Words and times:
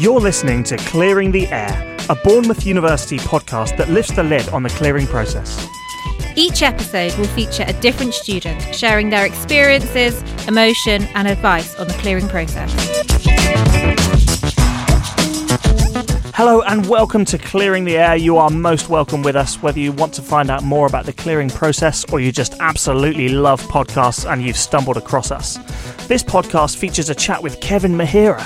You're 0.00 0.18
listening 0.18 0.64
to 0.64 0.78
Clearing 0.78 1.30
the 1.30 1.46
Air, 1.48 1.94
a 2.08 2.14
Bournemouth 2.14 2.64
University 2.64 3.18
podcast 3.18 3.76
that 3.76 3.90
lifts 3.90 4.16
the 4.16 4.22
lid 4.22 4.48
on 4.48 4.62
the 4.62 4.70
clearing 4.70 5.06
process. 5.06 5.68
Each 6.34 6.62
episode 6.62 7.14
will 7.18 7.26
feature 7.26 7.66
a 7.66 7.74
different 7.74 8.14
student 8.14 8.74
sharing 8.74 9.10
their 9.10 9.26
experiences, 9.26 10.22
emotion, 10.48 11.02
and 11.14 11.28
advice 11.28 11.78
on 11.78 11.86
the 11.86 11.92
clearing 11.92 12.28
process. 12.28 12.72
Hello 16.34 16.62
and 16.62 16.88
welcome 16.88 17.26
to 17.26 17.36
Clearing 17.36 17.84
the 17.84 17.98
Air. 17.98 18.16
You 18.16 18.38
are 18.38 18.48
most 18.48 18.88
welcome 18.88 19.22
with 19.22 19.36
us, 19.36 19.60
whether 19.60 19.80
you 19.80 19.92
want 19.92 20.14
to 20.14 20.22
find 20.22 20.50
out 20.50 20.62
more 20.62 20.86
about 20.86 21.04
the 21.04 21.12
clearing 21.12 21.50
process 21.50 22.10
or 22.10 22.20
you 22.20 22.32
just 22.32 22.54
absolutely 22.60 23.28
love 23.28 23.60
podcasts 23.64 24.24
and 24.26 24.40
you've 24.42 24.56
stumbled 24.56 24.96
across 24.96 25.30
us. 25.30 25.58
This 26.06 26.22
podcast 26.22 26.78
features 26.78 27.10
a 27.10 27.14
chat 27.14 27.42
with 27.42 27.60
Kevin 27.60 27.92
Mahira. 27.92 28.40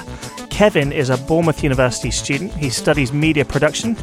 Kevin 0.54 0.92
is 0.92 1.10
a 1.10 1.18
Bournemouth 1.18 1.64
University 1.64 2.12
student. 2.12 2.52
He 2.54 2.70
studies 2.70 3.12
media 3.12 3.44
production. 3.44 3.96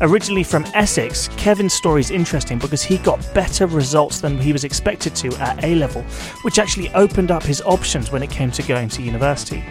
Originally 0.00 0.42
from 0.42 0.64
Essex, 0.74 1.28
Kevin's 1.36 1.74
story 1.74 2.00
is 2.00 2.10
interesting 2.10 2.58
because 2.58 2.82
he 2.82 2.98
got 2.98 3.24
better 3.34 3.68
results 3.68 4.20
than 4.20 4.36
he 4.36 4.52
was 4.52 4.64
expected 4.64 5.14
to 5.14 5.28
at 5.36 5.62
A 5.62 5.76
level, 5.76 6.02
which 6.42 6.58
actually 6.58 6.92
opened 6.94 7.30
up 7.30 7.44
his 7.44 7.62
options 7.62 8.10
when 8.10 8.20
it 8.20 8.30
came 8.30 8.50
to 8.50 8.64
going 8.64 8.88
to 8.88 9.00
university. 9.00 9.62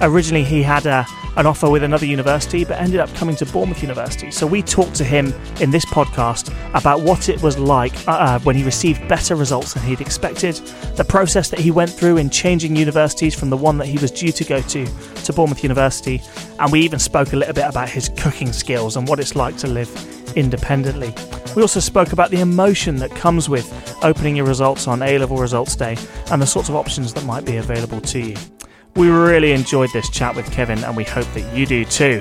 Originally, 0.00 0.44
he 0.44 0.62
had 0.62 0.86
a, 0.86 1.04
an 1.36 1.46
offer 1.46 1.68
with 1.68 1.82
another 1.82 2.06
university, 2.06 2.64
but 2.64 2.80
ended 2.80 3.00
up 3.00 3.12
coming 3.14 3.34
to 3.36 3.46
Bournemouth 3.46 3.82
University. 3.82 4.30
So 4.30 4.46
we 4.46 4.62
talked 4.62 4.94
to 4.96 5.04
him 5.04 5.32
in 5.60 5.70
this 5.70 5.84
podcast 5.86 6.54
about 6.74 7.00
what 7.00 7.28
it 7.28 7.42
was 7.42 7.58
like 7.58 7.94
uh, 8.06 8.12
uh, 8.12 8.38
when 8.40 8.54
he 8.54 8.62
received 8.62 9.06
better 9.08 9.34
results 9.34 9.74
than 9.74 9.82
he'd 9.82 10.00
expected, 10.00 10.54
the 10.96 11.04
process 11.04 11.50
that 11.50 11.58
he 11.58 11.70
went 11.70 11.90
through 11.90 12.18
in 12.18 12.30
changing 12.30 12.76
universities 12.76 13.34
from 13.34 13.50
the 13.50 13.56
one 13.56 13.76
that 13.78 13.86
he 13.86 13.98
was 13.98 14.10
due 14.10 14.32
to 14.32 14.44
go 14.44 14.60
to 14.62 14.86
to 15.24 15.32
Bournemouth 15.32 15.62
University, 15.62 16.22
and 16.58 16.70
we 16.72 16.80
even 16.80 16.98
spoke 16.98 17.32
a 17.32 17.36
little 17.36 17.54
bit 17.54 17.66
about 17.68 17.88
his 17.88 18.08
cooking 18.16 18.52
skills 18.52 18.96
and 18.96 19.08
what 19.08 19.18
it's 19.18 19.34
like 19.34 19.56
to 19.58 19.66
live 19.66 19.90
independently. 20.36 21.12
We 21.56 21.62
also 21.62 21.80
spoke 21.80 22.12
about 22.12 22.30
the 22.30 22.40
emotion 22.40 22.96
that 22.96 23.10
comes 23.10 23.48
with 23.48 23.66
opening 24.04 24.36
your 24.36 24.46
results 24.46 24.86
on 24.86 25.02
A 25.02 25.18
level 25.18 25.38
results 25.38 25.74
day 25.74 25.96
and 26.30 26.40
the 26.40 26.46
sorts 26.46 26.68
of 26.68 26.76
options 26.76 27.12
that 27.14 27.24
might 27.24 27.44
be 27.44 27.56
available 27.56 28.00
to 28.02 28.20
you. 28.20 28.36
We 28.98 29.10
really 29.10 29.52
enjoyed 29.52 29.90
this 29.92 30.10
chat 30.10 30.34
with 30.34 30.50
Kevin, 30.50 30.82
and 30.82 30.96
we 30.96 31.04
hope 31.04 31.32
that 31.34 31.56
you 31.56 31.66
do 31.66 31.84
too. 31.84 32.20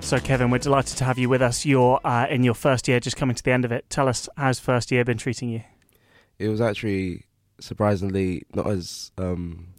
So, 0.00 0.18
Kevin, 0.18 0.50
we're 0.50 0.56
delighted 0.56 0.96
to 0.96 1.04
have 1.04 1.18
you 1.18 1.28
with 1.28 1.42
us. 1.42 1.66
You're 1.66 2.00
uh, 2.06 2.26
in 2.30 2.42
your 2.42 2.54
first 2.54 2.88
year, 2.88 3.00
just 3.00 3.18
coming 3.18 3.36
to 3.36 3.42
the 3.42 3.50
end 3.50 3.66
of 3.66 3.72
it. 3.72 3.90
Tell 3.90 4.08
us, 4.08 4.30
how's 4.38 4.58
first 4.58 4.90
year 4.90 5.04
been 5.04 5.18
treating 5.18 5.50
you? 5.50 5.60
It 6.38 6.48
was 6.48 6.62
actually 6.62 7.26
surprisingly 7.60 8.44
not 8.54 8.66
as 8.66 9.10
um, 9.18 9.74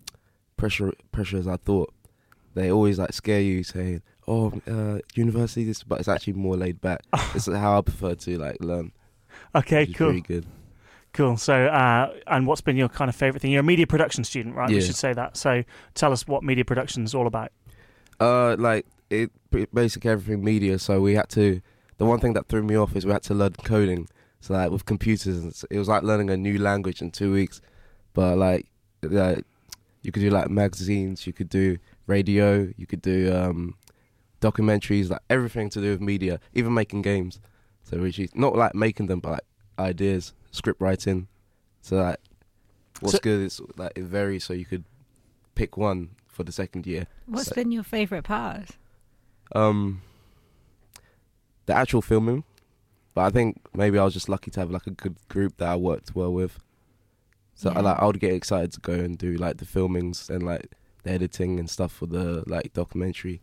pressure 0.57 0.93
pressure 1.11 1.37
as 1.37 1.47
I 1.47 1.57
thought. 1.57 1.91
They 2.57 2.71
always 2.71 2.97
like 2.97 3.13
scare 3.13 3.39
you, 3.39 3.63
saying, 3.63 4.01
"Oh, 4.27 4.51
uh, 4.67 4.97
university," 5.13 5.63
this, 5.63 5.83
but 5.83 5.99
it's 5.99 6.07
actually 6.07 6.33
more 6.33 6.57
laid 6.57 6.81
back. 6.81 7.03
this 7.33 7.47
is 7.47 7.55
how 7.55 7.77
I 7.77 7.81
prefer 7.81 8.15
to 8.15 8.37
like 8.39 8.57
learn. 8.61 8.91
Okay, 9.53 9.85
cool. 9.85 10.07
Very 10.09 10.21
good. 10.21 10.45
Cool. 11.13 11.37
So, 11.37 11.53
uh, 11.67 12.13
and 12.25 12.47
what's 12.47 12.61
been 12.61 12.75
your 12.75 12.89
kind 12.89 13.09
of 13.09 13.15
favourite 13.15 13.41
thing? 13.41 13.51
You're 13.51 13.61
a 13.61 13.63
media 13.63 13.85
production 13.85 14.23
student, 14.23 14.55
right? 14.55 14.69
We 14.69 14.81
should 14.81 14.95
say 14.95 15.13
that. 15.13 15.37
So, 15.37 15.63
tell 15.93 16.11
us 16.11 16.27
what 16.27 16.43
media 16.43 16.65
production 16.65 17.03
is 17.03 17.13
all 17.13 17.27
about. 17.27 17.51
Uh, 18.19 18.55
like 18.57 18.87
it, 19.11 19.31
pretty- 19.51 19.69
basically 19.71 20.09
everything 20.09 20.43
media. 20.43 20.79
So 20.79 20.99
we 20.99 21.13
had 21.13 21.29
to. 21.29 21.61
The 21.97 22.05
one 22.05 22.19
thing 22.19 22.33
that 22.33 22.47
threw 22.47 22.63
me 22.63 22.75
off 22.75 22.95
is 22.95 23.05
we 23.05 23.11
had 23.11 23.23
to 23.23 23.35
learn 23.35 23.53
coding. 23.63 24.07
So 24.39 24.55
like 24.55 24.71
with 24.71 24.85
computers, 24.85 25.37
and 25.37 25.63
it 25.69 25.77
was 25.77 25.87
like 25.87 26.01
learning 26.03 26.31
a 26.31 26.37
new 26.37 26.57
language 26.59 27.01
in 27.03 27.11
two 27.11 27.31
weeks. 27.33 27.61
But 28.13 28.37
like, 28.37 28.65
like 29.03 29.45
you 30.01 30.11
could 30.11 30.21
do 30.21 30.29
like 30.31 30.49
magazines, 30.49 31.27
you 31.27 31.33
could 31.33 31.49
do 31.49 31.77
radio, 32.07 32.71
you 32.77 32.87
could 32.87 33.01
do 33.01 33.33
um, 33.35 33.75
documentaries, 34.41 35.09
like 35.09 35.21
everything 35.29 35.69
to 35.71 35.81
do 35.81 35.91
with 35.91 36.01
media, 36.01 36.39
even 36.53 36.73
making 36.73 37.01
games. 37.03 37.39
So 37.83 37.97
which 37.99 38.19
is 38.19 38.35
not 38.35 38.55
like 38.55 38.75
making 38.75 39.07
them, 39.07 39.19
but 39.19 39.31
like 39.31 39.45
ideas, 39.79 40.33
script 40.51 40.81
writing. 40.81 41.27
So 41.81 41.97
like, 41.97 42.17
what's 42.99 43.13
So- 43.15 43.19
good 43.21 43.41
is 43.45 43.61
like 43.77 43.93
it 43.95 44.03
varies. 44.03 44.43
So 44.43 44.53
you 44.53 44.65
could 44.65 44.83
pick 45.55 45.77
one 45.77 46.09
for 46.27 46.43
the 46.43 46.51
second 46.51 46.85
year. 46.85 47.07
What's 47.25 47.47
So- 47.49 47.55
been 47.55 47.71
your 47.71 47.83
favourite 47.83 48.23
part? 48.23 48.71
Um, 49.55 50.01
the 51.65 51.73
actual 51.73 52.01
filming, 52.01 52.43
but 53.13 53.21
I 53.25 53.29
think 53.29 53.61
maybe 53.73 53.97
I 53.97 54.03
was 54.03 54.13
just 54.13 54.29
lucky 54.29 54.51
to 54.51 54.59
have 54.59 54.71
like 54.71 54.87
a 54.87 54.91
good 54.91 55.15
group 55.29 55.57
that 55.57 55.69
I 55.69 55.75
worked 55.75 56.15
well 56.15 56.33
with. 56.33 56.59
So 57.55 57.71
I 57.71 57.79
like 57.79 57.97
I 57.99 58.05
would 58.05 58.19
get 58.19 58.33
excited 58.33 58.71
to 58.73 58.79
go 58.81 58.93
and 58.93 59.17
do 59.17 59.35
like 59.35 59.57
the 59.57 59.65
filmings 59.65 60.29
and 60.29 60.43
like 60.43 60.71
the 61.03 61.11
editing 61.11 61.59
and 61.59 61.69
stuff 61.69 61.91
for 61.91 62.05
the 62.05 62.43
like 62.47 62.73
documentary, 62.73 63.41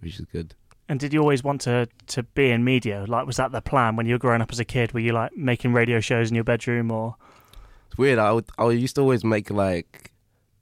which 0.00 0.18
is 0.18 0.26
good. 0.26 0.54
And 0.88 0.98
did 0.98 1.12
you 1.12 1.20
always 1.20 1.44
want 1.44 1.60
to 1.62 1.88
to 2.08 2.22
be 2.22 2.50
in 2.50 2.64
media? 2.64 3.04
Like, 3.06 3.26
was 3.26 3.36
that 3.36 3.52
the 3.52 3.60
plan 3.60 3.96
when 3.96 4.06
you 4.06 4.14
were 4.14 4.18
growing 4.18 4.40
up 4.40 4.50
as 4.52 4.58
a 4.58 4.64
kid? 4.64 4.92
Were 4.92 5.00
you 5.00 5.12
like 5.12 5.36
making 5.36 5.72
radio 5.72 6.00
shows 6.00 6.30
in 6.30 6.34
your 6.34 6.44
bedroom, 6.44 6.90
or 6.90 7.16
It's 7.88 7.98
weird. 7.98 8.18
I 8.18 8.32
would 8.32 8.46
I 8.58 8.70
used 8.70 8.94
to 8.96 9.02
always 9.02 9.22
make 9.24 9.50
like 9.50 10.12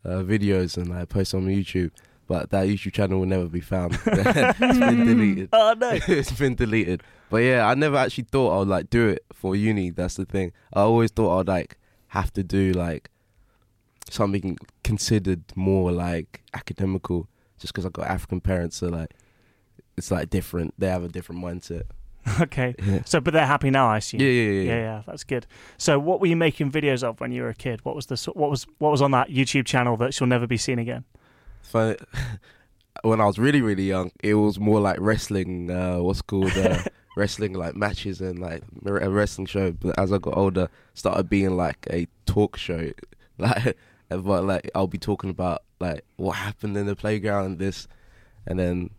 uh, 0.05 0.23
videos 0.23 0.77
and 0.77 0.89
like 0.89 1.09
post 1.09 1.33
on 1.35 1.47
YouTube, 1.47 1.93
but 2.27 2.51
that 2.51 2.67
YouTube 2.67 2.93
channel 2.93 3.21
will 3.21 3.27
never 3.27 3.47
be 3.47 3.61
found. 3.61 3.99
it's 4.07 4.59
been 4.59 5.07
deleted. 5.07 5.49
oh 5.53 5.75
no? 5.79 5.91
it's 6.09 6.33
been 6.33 6.55
deleted. 6.57 7.03
But 7.31 7.39
yeah, 7.39 7.67
I 7.67 7.75
never 7.75 7.97
actually 7.97 8.25
thought 8.31 8.55
I 8.55 8.59
would 8.59 8.69
like 8.69 8.91
do 8.91 9.09
it 9.09 9.25
for 9.33 9.55
uni. 9.57 9.91
That's 9.91 10.15
the 10.17 10.25
thing. 10.25 10.53
I 10.73 10.81
always 10.81 11.11
thought 11.11 11.41
I'd 11.41 11.49
like 11.49 11.79
have 12.09 12.33
to 12.35 12.43
do 12.43 12.73
like 12.73 13.11
something 14.11 14.59
considered 14.85 15.43
more 15.55 15.93
like 15.93 16.43
academical, 16.55 17.29
just 17.59 17.73
because 17.73 17.85
I've 17.87 17.93
got 17.93 18.07
African 18.09 18.41
parents. 18.41 18.77
So 18.77 18.89
like, 18.89 19.15
it's 19.97 20.11
like 20.11 20.31
different. 20.31 20.75
They 20.79 20.89
have 20.89 21.05
a 21.05 21.09
different 21.09 21.43
mindset. 21.43 21.83
okay. 22.41 22.75
Yeah, 22.83 23.03
So, 23.05 23.21
but 23.21 23.33
they're 23.35 23.47
happy 23.47 23.71
now, 23.71 23.89
I 23.89 23.99
assume. 23.99 24.21
yeah, 24.21 24.27
yeah, 24.29 24.51
yeah. 24.51 24.63
yeah, 24.63 24.79
yeah, 24.79 25.03
that's 25.07 25.23
good. 25.25 25.47
So, 25.79 25.99
what 25.99 26.21
were 26.21 26.27
you 26.27 26.37
making 26.37 26.73
videos 26.73 27.03
of 27.05 27.21
when 27.21 27.31
you 27.31 27.43
were 27.43 27.49
a 27.51 27.55
kid? 27.55 27.85
What 27.85 27.95
was 27.95 28.07
the 28.07 28.17
so- 28.17 28.33
what 28.33 28.51
was 28.51 28.67
what 28.79 28.91
was 28.91 29.01
on 29.01 29.13
that 29.13 29.29
YouTube 29.29 29.65
channel 29.65 29.97
that 29.99 30.13
shall 30.13 30.27
never 30.27 30.47
be 30.47 30.57
seen 30.57 30.79
again? 30.79 31.05
Funny. 31.63 31.97
when 33.03 33.21
I 33.21 33.27
was 33.27 33.39
really 33.39 33.63
really 33.63 33.85
young, 33.85 34.11
it 34.23 34.35
was 34.35 34.59
more 34.59 34.81
like 34.81 34.99
wrestling. 35.01 35.71
Uh, 35.71 35.99
what's 35.99 36.21
called 36.23 36.57
uh, 36.57 36.83
wrestling 37.17 37.53
like 37.53 37.77
matches 37.77 38.21
and 38.21 38.39
like 38.41 38.63
a 38.85 39.09
wrestling 39.09 39.47
show. 39.47 39.71
But 39.73 39.99
as 39.99 40.13
I 40.13 40.19
got 40.19 40.37
older, 40.37 40.69
started 40.95 41.29
being 41.29 41.57
like 41.57 41.87
a 41.91 42.07
talk 42.27 42.57
show. 42.57 42.91
Like, 43.39 43.77
but 44.09 44.45
like 44.45 44.71
I'll 44.75 44.87
be 44.87 44.99
talking 44.99 45.31
about 45.31 45.63
like 45.81 46.05
what 46.17 46.33
happened 46.33 46.77
in 46.77 46.87
the 46.87 46.97
playground 46.97 47.47
and 47.47 47.59
this, 47.59 47.89
and 48.47 48.59
then 48.59 48.91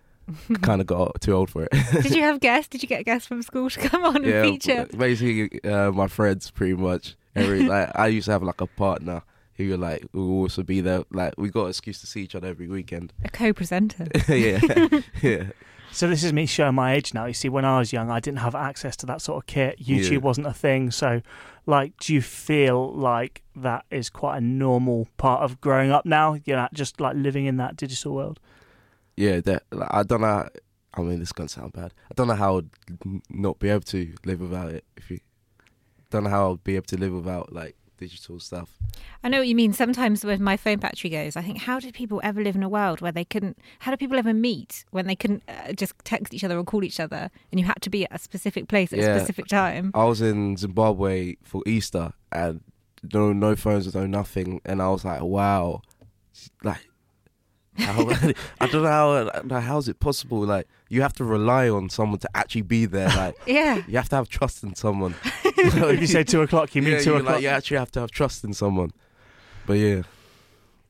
kind 0.62 0.80
of 0.80 0.86
got 0.86 1.20
too 1.20 1.32
old 1.32 1.50
for 1.50 1.64
it. 1.64 1.72
Did 2.02 2.14
you 2.14 2.22
have 2.28 2.40
guests? 2.40 2.68
Did 2.68 2.82
you 2.82 2.88
get 2.88 3.04
guests 3.04 3.26
from 3.26 3.42
school 3.42 3.70
to 3.70 3.80
come 3.80 4.04
on 4.04 4.24
yeah, 4.24 4.42
and 4.42 4.50
feature? 4.62 4.86
basically 4.96 5.62
uh, 5.64 5.90
my 5.92 6.08
friends 6.08 6.50
pretty 6.50 6.74
much. 6.74 7.16
Every 7.34 7.62
like 7.68 7.90
I 7.94 8.08
used 8.08 8.26
to 8.26 8.32
have 8.32 8.42
like 8.42 8.60
a 8.60 8.66
partner 8.66 9.22
who 9.54 9.70
would 9.70 9.80
like 9.80 10.06
would 10.12 10.22
also 10.22 10.62
be 10.62 10.80
there. 10.80 11.04
Like 11.10 11.34
we 11.36 11.50
got 11.50 11.64
an 11.64 11.70
excuse 11.70 12.00
to 12.00 12.06
see 12.06 12.22
each 12.22 12.34
other 12.34 12.48
every 12.48 12.68
weekend. 12.68 13.12
A 13.24 13.28
co-presenter. 13.28 14.08
yeah, 14.28 14.60
yeah. 15.22 15.44
So 15.92 16.06
this 16.08 16.22
is 16.22 16.32
me 16.32 16.46
showing 16.46 16.74
my 16.74 16.92
age 16.94 17.14
now. 17.14 17.24
You 17.26 17.34
see, 17.34 17.48
when 17.48 17.64
I 17.64 17.78
was 17.78 17.92
young, 17.92 18.10
I 18.10 18.20
didn't 18.20 18.38
have 18.40 18.54
access 18.54 18.96
to 18.98 19.06
that 19.06 19.22
sort 19.22 19.42
of 19.42 19.46
kit. 19.46 19.78
YouTube 19.80 20.10
Yeah. 20.12 20.18
wasn't 20.18 20.46
a 20.46 20.52
thing. 20.52 20.90
So, 20.90 21.22
like, 21.66 21.96
do 21.98 22.14
you 22.14 22.20
feel 22.22 22.92
like 22.92 23.42
that 23.56 23.84
is 23.90 24.10
quite 24.10 24.38
a 24.38 24.40
normal 24.40 25.08
part 25.16 25.42
of 25.42 25.60
growing 25.60 25.90
up 25.90 26.04
now? 26.06 26.34
You 26.44 26.54
know, 26.56 26.68
just 26.72 27.00
like 27.00 27.16
living 27.16 27.46
in 27.46 27.56
that 27.56 27.76
digital 27.76 28.14
world. 28.14 28.38
Yeah, 29.16 29.40
that 29.40 29.64
like, 29.72 29.88
I 29.92 30.02
don't 30.02 30.20
know. 30.20 30.48
I 30.94 31.00
mean, 31.02 31.18
this 31.20 31.28
is 31.28 31.32
gonna 31.32 31.48
sound 31.48 31.72
bad. 31.72 31.92
I 32.10 32.14
don't 32.14 32.28
know 32.28 32.34
how 32.34 32.58
I'd 32.58 32.70
not 33.30 33.58
be 33.58 33.68
able 33.68 33.80
to 33.82 34.14
live 34.24 34.40
without 34.40 34.70
it. 34.72 34.84
If 34.96 35.10
you 35.10 35.20
don't 36.10 36.24
know 36.24 36.30
how 36.30 36.52
I'd 36.52 36.64
be 36.64 36.76
able 36.76 36.86
to 36.86 36.96
live 36.96 37.12
without 37.12 37.52
like 37.52 37.76
digital 37.98 38.38
stuff. 38.40 38.70
I 39.22 39.28
know 39.28 39.38
what 39.38 39.48
you 39.48 39.54
mean. 39.54 39.72
Sometimes 39.72 40.24
when 40.24 40.42
my 40.42 40.56
phone 40.56 40.78
battery 40.78 41.10
goes, 41.10 41.36
I 41.36 41.42
think, 41.42 41.58
how 41.58 41.78
did 41.80 41.94
people 41.94 42.20
ever 42.24 42.42
live 42.42 42.54
in 42.56 42.62
a 42.62 42.68
world 42.68 43.00
where 43.00 43.12
they 43.12 43.24
couldn't? 43.24 43.58
How 43.80 43.90
do 43.90 43.96
people 43.96 44.18
ever 44.18 44.32
meet 44.32 44.84
when 44.90 45.06
they 45.06 45.16
couldn't 45.16 45.42
uh, 45.48 45.72
just 45.72 45.92
text 46.04 46.32
each 46.32 46.44
other 46.44 46.56
or 46.58 46.64
call 46.64 46.84
each 46.84 47.00
other, 47.00 47.30
and 47.50 47.60
you 47.60 47.66
had 47.66 47.80
to 47.82 47.90
be 47.90 48.04
at 48.04 48.14
a 48.14 48.18
specific 48.18 48.68
place 48.68 48.92
at 48.92 48.98
Yeah. 48.98 49.14
a 49.14 49.18
specific 49.18 49.46
time? 49.46 49.90
I 49.94 50.04
was 50.04 50.20
in 50.20 50.56
Zimbabwe 50.56 51.36
for 51.42 51.62
Easter 51.66 52.12
and 52.32 52.60
no 53.12 53.32
no 53.32 53.54
phones, 53.56 53.86
was 53.86 53.94
no 53.94 54.06
nothing, 54.06 54.60
and 54.64 54.80
I 54.80 54.88
was 54.88 55.04
like, 55.04 55.20
wow, 55.22 55.82
like. 56.62 56.88
How, 57.88 58.08
I 58.60 58.66
don't 58.66 58.82
know 58.82 58.88
how 59.48 59.60
how 59.60 59.78
is 59.78 59.88
it 59.88 60.00
possible? 60.00 60.40
Like 60.40 60.66
you 60.88 61.02
have 61.02 61.12
to 61.14 61.24
rely 61.24 61.68
on 61.68 61.88
someone 61.90 62.18
to 62.18 62.28
actually 62.34 62.62
be 62.62 62.86
there. 62.86 63.08
Like 63.08 63.36
Yeah. 63.46 63.82
you 63.86 63.96
have 63.96 64.08
to 64.10 64.16
have 64.16 64.28
trust 64.28 64.62
in 64.64 64.74
someone. 64.74 65.14
if 65.44 66.00
you 66.00 66.06
say 66.08 66.24
two 66.24 66.42
o'clock, 66.42 66.74
you 66.74 66.82
mean 66.82 66.94
yeah, 66.94 67.00
two 67.00 67.14
o'clock. 67.16 67.34
Like, 67.34 67.42
you 67.42 67.48
actually 67.48 67.76
have 67.78 67.90
to 67.92 68.00
have 68.00 68.10
trust 68.10 68.42
in 68.44 68.52
someone. 68.52 68.90
But 69.66 69.74
yeah, 69.74 70.02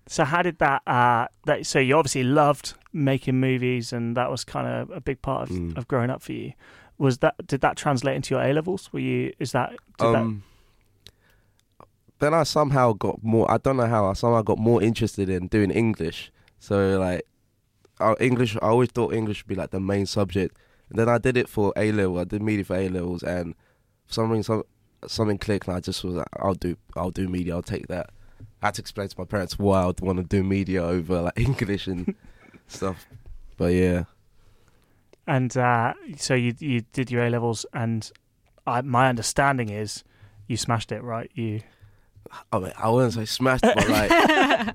So 0.06 0.24
how 0.24 0.40
did 0.42 0.58
that? 0.60 0.82
Uh, 0.86 1.26
that 1.44 1.66
so 1.66 1.78
you 1.78 1.94
obviously 1.96 2.24
loved 2.24 2.74
making 2.92 3.38
movies, 3.38 3.92
and 3.92 4.16
that 4.16 4.30
was 4.30 4.44
kind 4.44 4.66
of 4.66 4.90
a 4.90 5.00
big 5.00 5.20
part 5.20 5.50
of, 5.50 5.56
Mm. 5.56 5.76
of 5.76 5.86
growing 5.88 6.10
up 6.10 6.22
for 6.22 6.32
you. 6.32 6.52
Was 6.96 7.18
that 7.18 7.34
did 7.46 7.60
that 7.60 7.76
translate 7.76 8.16
into 8.16 8.34
your 8.34 8.42
A 8.42 8.52
levels? 8.52 8.90
Were 8.92 9.00
you 9.00 9.32
is 9.38 9.52
that 9.52 9.70
did 9.98 10.06
Um, 10.14 10.42
then 12.18 12.34
I 12.34 12.42
somehow 12.44 12.92
got 12.94 13.22
more. 13.22 13.50
I 13.50 13.58
don't 13.58 13.76
know 13.76 13.86
how. 13.86 14.06
I 14.06 14.14
somehow 14.14 14.42
got 14.42 14.58
more 14.58 14.82
interested 14.82 15.28
in 15.28 15.46
doing 15.48 15.70
English. 15.70 16.32
So 16.58 16.98
like, 16.98 17.26
uh, 18.00 18.14
English. 18.20 18.56
I 18.56 18.68
always 18.68 18.90
thought 18.90 19.12
English 19.12 19.42
would 19.42 19.48
be 19.48 19.54
like 19.54 19.70
the 19.70 19.80
main 19.80 20.06
subject. 20.06 20.56
And 20.90 20.98
then 20.98 21.08
I 21.08 21.18
did 21.18 21.36
it 21.36 21.48
for 21.48 21.72
A 21.76 21.92
level. 21.92 22.18
I 22.18 22.24
did 22.24 22.42
media 22.42 22.64
for 22.64 22.76
A 22.76 22.88
levels, 22.88 23.22
and 23.22 23.54
for 24.06 24.14
some 24.14 24.30
reason, 24.30 24.42
some, 24.44 24.62
something 25.06 25.38
clicked, 25.38 25.68
and 25.68 25.76
I 25.76 25.80
just 25.80 26.02
was 26.02 26.14
like, 26.14 26.28
I'll 26.38 26.54
do, 26.54 26.76
I'll 26.96 27.10
do 27.10 27.28
media. 27.28 27.54
I'll 27.54 27.62
take 27.62 27.88
that. 27.88 28.10
I 28.62 28.66
had 28.66 28.74
to 28.74 28.82
explain 28.82 29.08
to 29.08 29.14
my 29.18 29.24
parents 29.24 29.58
why 29.58 29.84
I'd 29.84 30.00
want 30.00 30.18
to 30.18 30.24
do 30.24 30.42
media 30.42 30.82
over 30.82 31.22
like 31.22 31.38
English 31.38 31.86
and 31.86 32.14
stuff. 32.66 33.06
But 33.56 33.72
yeah, 33.74 34.04
and 35.26 35.54
uh, 35.56 35.94
so 36.16 36.34
you 36.34 36.54
you 36.58 36.82
did 36.92 37.10
your 37.10 37.24
A 37.24 37.30
levels, 37.30 37.66
and 37.74 38.10
I, 38.66 38.80
my 38.80 39.08
understanding 39.08 39.68
is 39.68 40.04
you 40.46 40.56
smashed 40.56 40.90
it, 40.92 41.02
right? 41.02 41.30
You 41.34 41.60
I 42.52 42.58
mean, 42.58 42.72
I 42.78 42.88
wouldn't 42.90 43.14
say 43.14 43.24
smashed, 43.24 43.62
but 43.62 43.88
like 43.88 44.10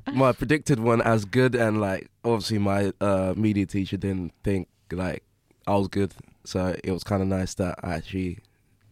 my 0.13 0.31
predicted 0.31 0.79
one 0.79 1.01
as 1.01 1.25
good, 1.25 1.55
and 1.55 1.79
like 1.81 2.09
obviously 2.23 2.57
my 2.59 2.91
uh, 3.01 3.33
media 3.37 3.65
teacher 3.65 3.97
didn't 3.97 4.33
think 4.43 4.67
like 4.91 5.23
I 5.67 5.75
was 5.75 5.87
good, 5.87 6.13
so 6.45 6.75
it 6.83 6.91
was 6.91 7.03
kind 7.03 7.21
of 7.21 7.27
nice 7.27 7.53
that 7.55 7.79
I 7.83 7.93
actually 7.95 8.39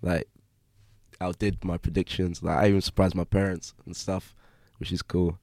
like 0.02 0.28
outdid 1.19 1.63
my 1.63 1.78
predictions. 1.78 2.42
Like 2.44 2.58
I 2.58 2.68
even 2.69 2.81
surprised 2.81 3.16
my 3.16 3.24
parents 3.24 3.74
and 3.86 3.96
stuff, 3.96 4.36
which 4.80 4.92
is 4.92 5.02
cool. 5.02 5.38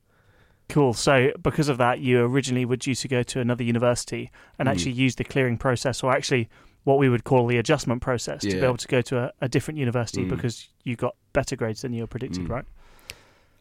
Cool. 0.68 0.92
So, 0.92 1.30
because 1.42 1.70
of 1.70 1.78
that, 1.78 2.00
you 2.00 2.20
originally 2.20 2.66
were 2.66 2.76
due 2.76 2.94
to 2.94 3.08
go 3.08 3.22
to 3.22 3.40
another 3.40 3.64
university 3.64 4.30
and 4.58 4.68
Mm. 4.68 4.72
actually 4.72 4.92
use 4.92 5.14
the 5.14 5.24
clearing 5.24 5.56
process, 5.56 6.02
or 6.02 6.12
actually 6.12 6.48
what 6.84 6.98
we 6.98 7.08
would 7.08 7.24
call 7.24 7.46
the 7.46 7.56
adjustment 7.56 8.02
process, 8.02 8.42
to 8.42 8.48
be 8.50 8.58
able 8.58 8.76
to 8.76 8.88
go 8.88 9.00
to 9.00 9.18
a, 9.18 9.32
a 9.40 9.48
different 9.48 9.78
university 9.78 10.24
Mm. 10.24 10.28
because 10.28 10.68
you 10.84 10.94
got 10.94 11.14
better 11.32 11.56
grades 11.56 11.80
than 11.82 11.92
you 11.94 12.02
were 12.02 12.06
predicted, 12.06 12.44
Mm. 12.44 12.50
right? 12.50 12.64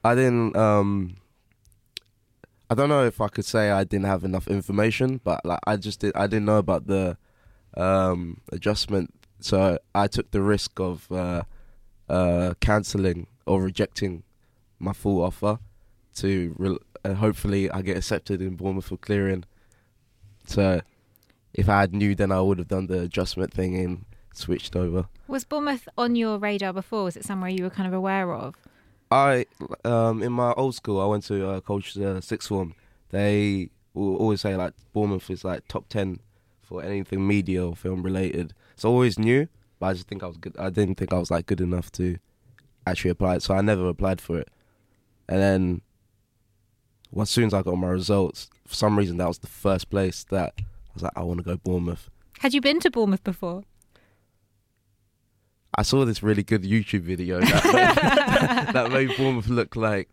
I 0.03 0.15
didn't. 0.15 0.55
um 0.55 1.15
I 2.69 2.75
don't 2.75 2.89
know 2.89 3.05
if 3.05 3.21
I 3.21 3.29
could 3.29 3.45
say 3.45 3.71
I 3.71 3.83
didn't 3.85 4.05
have 4.07 4.23
enough 4.25 4.47
information, 4.47 5.21
but 5.23 5.45
like 5.45 5.59
I 5.65 5.77
just 5.77 5.99
did. 6.01 6.15
I 6.15 6.27
didn't 6.27 6.45
know 6.45 6.57
about 6.57 6.87
the 6.87 7.17
um 7.75 8.41
adjustment, 8.51 9.13
so 9.39 9.77
I 9.95 10.07
took 10.07 10.31
the 10.31 10.41
risk 10.41 10.79
of 10.79 11.11
uh 11.11 11.43
uh 12.09 12.53
canceling 12.59 13.27
or 13.45 13.61
rejecting 13.61 14.23
my 14.79 14.93
full 14.93 15.23
offer 15.23 15.59
to 16.15 16.55
re- 16.57 16.77
uh, 17.05 17.13
hopefully 17.13 17.69
I 17.71 17.81
get 17.81 17.97
accepted 17.97 18.41
in 18.41 18.55
Bournemouth 18.55 18.85
for 18.85 18.97
clearing. 18.97 19.43
So 20.45 20.81
if 21.53 21.69
I 21.69 21.81
had 21.81 21.93
knew, 21.93 22.15
then 22.15 22.31
I 22.31 22.41
would 22.41 22.57
have 22.59 22.67
done 22.67 22.87
the 22.87 23.01
adjustment 23.01 23.53
thing 23.53 23.75
and 23.77 24.05
switched 24.33 24.75
over. 24.75 25.07
Was 25.27 25.43
Bournemouth 25.45 25.87
on 25.97 26.15
your 26.15 26.37
radar 26.37 26.73
before? 26.73 27.03
Was 27.05 27.15
it 27.17 27.25
somewhere 27.25 27.49
you 27.49 27.63
were 27.63 27.69
kind 27.69 27.87
of 27.87 27.93
aware 27.93 28.33
of? 28.33 28.55
I 29.11 29.45
um 29.83 30.21
in 30.21 30.33
my 30.33 30.53
old 30.53 30.75
school, 30.75 30.99
I 31.01 31.05
went 31.05 31.23
to 31.25 31.47
uh, 31.47 31.61
coach 31.61 31.97
uh, 31.97 32.21
sixth 32.21 32.49
form. 32.49 32.75
They 33.09 33.69
always 33.93 34.41
say 34.41 34.55
like 34.55 34.73
Bournemouth 34.93 35.29
is 35.29 35.43
like 35.43 35.67
top 35.67 35.87
ten 35.89 36.19
for 36.61 36.83
anything 36.83 37.25
media 37.25 37.65
or 37.65 37.75
film 37.75 38.03
related. 38.03 38.53
So 38.75 38.89
I 38.89 38.91
always 38.91 39.17
knew, 39.17 39.47
but 39.79 39.87
I 39.87 39.93
just 39.93 40.07
think 40.07 40.23
I 40.23 40.27
was 40.27 40.37
good. 40.37 40.55
I 40.59 40.69
didn't 40.69 40.95
think 40.95 41.13
I 41.13 41.17
was 41.17 41.31
like 41.31 41.45
good 41.45 41.61
enough 41.61 41.91
to 41.93 42.17
actually 42.85 43.11
apply. 43.11 43.39
So 43.39 43.55
I 43.55 43.61
never 43.61 43.87
applied 43.87 44.19
for 44.19 44.37
it. 44.37 44.49
And 45.29 45.39
then, 45.41 45.81
as 47.19 47.29
soon 47.29 47.45
as 47.45 47.53
I 47.53 47.61
got 47.61 47.75
my 47.75 47.87
results, 47.87 48.49
for 48.65 48.75
some 48.75 48.97
reason 48.97 49.17
that 49.17 49.27
was 49.27 49.39
the 49.39 49.47
first 49.47 49.89
place 49.89 50.25
that 50.29 50.53
I 50.59 50.63
was 50.93 51.03
like, 51.03 51.13
I 51.15 51.23
want 51.23 51.39
to 51.39 51.43
go 51.43 51.57
Bournemouth. 51.57 52.09
Had 52.39 52.53
you 52.53 52.61
been 52.61 52.79
to 52.81 52.91
Bournemouth 52.91 53.23
before? 53.23 53.63
I 55.77 55.83
saw 55.83 56.05
this 56.05 56.23
really 56.23 56.43
good 56.43 56.63
YouTube 56.63 57.01
video 57.01 57.39
that 57.39 57.65
made, 57.65 58.73
that 58.73 58.91
made 58.91 59.15
Bournemouth 59.15 59.47
look 59.47 59.75
like, 59.75 60.09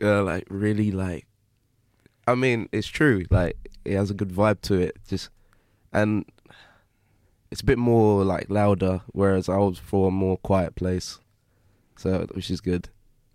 uh, 0.00 0.22
like 0.22 0.46
really 0.48 0.90
like. 0.90 1.26
I 2.26 2.34
mean, 2.34 2.68
it's 2.72 2.86
true. 2.86 3.24
Like 3.30 3.56
it 3.84 3.94
has 3.94 4.10
a 4.10 4.14
good 4.14 4.30
vibe 4.30 4.62
to 4.62 4.74
it. 4.80 4.96
Just 5.06 5.28
and 5.92 6.24
it's 7.50 7.60
a 7.60 7.64
bit 7.64 7.78
more 7.78 8.24
like 8.24 8.48
louder, 8.48 9.02
whereas 9.12 9.48
I 9.48 9.58
was 9.58 9.78
for 9.78 10.08
a 10.08 10.10
more 10.10 10.38
quiet 10.38 10.74
place, 10.74 11.18
so 11.96 12.26
which 12.32 12.50
is 12.50 12.60
good. 12.60 12.88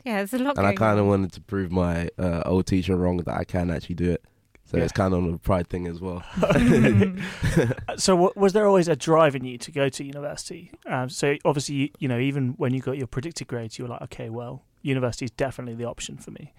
Yeah, 0.03 0.17
there's 0.17 0.33
a 0.33 0.39
lot. 0.39 0.57
And 0.57 0.65
I 0.65 0.73
kind 0.73 0.99
of 0.99 1.05
wanted 1.05 1.31
to 1.33 1.41
prove 1.41 1.71
my 1.71 2.09
uh, 2.17 2.41
old 2.45 2.65
teacher 2.65 2.95
wrong 2.95 3.17
that 3.17 3.35
I 3.35 3.43
can 3.43 3.69
actually 3.69 3.95
do 3.95 4.11
it. 4.11 4.25
So 4.69 4.77
Yeah. 4.77 4.83
it's 4.83 4.93
kind 4.93 5.13
of 5.15 5.25
a 5.25 5.37
pride 5.39 5.67
thing 5.67 5.87
as 5.87 5.99
well. 5.99 6.23
So, 7.97 8.13
w- 8.15 8.33
was 8.35 8.53
there 8.53 8.67
always 8.67 8.87
a 8.87 8.95
drive 8.95 9.35
in 9.35 9.43
you 9.43 9.57
to 9.57 9.71
go 9.71 9.89
to 9.89 10.03
university? 10.03 10.71
Um, 10.85 11.09
so, 11.09 11.35
obviously, 11.43 11.75
you, 11.75 11.89
you 11.99 12.07
know, 12.07 12.19
even 12.19 12.49
when 12.57 12.73
you 12.73 12.81
got 12.81 12.97
your 12.97 13.07
predicted 13.07 13.47
grades, 13.47 13.77
you 13.79 13.85
were 13.85 13.89
like, 13.89 14.01
okay, 14.03 14.29
well, 14.29 14.63
university 14.83 15.25
is 15.25 15.31
definitely 15.31 15.73
the 15.75 15.85
option 15.85 16.17
for 16.17 16.31
me. 16.31 16.53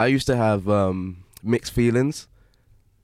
I 0.00 0.06
used 0.06 0.26
to 0.28 0.36
have 0.36 0.68
um, 0.68 1.24
mixed 1.42 1.72
feelings. 1.72 2.28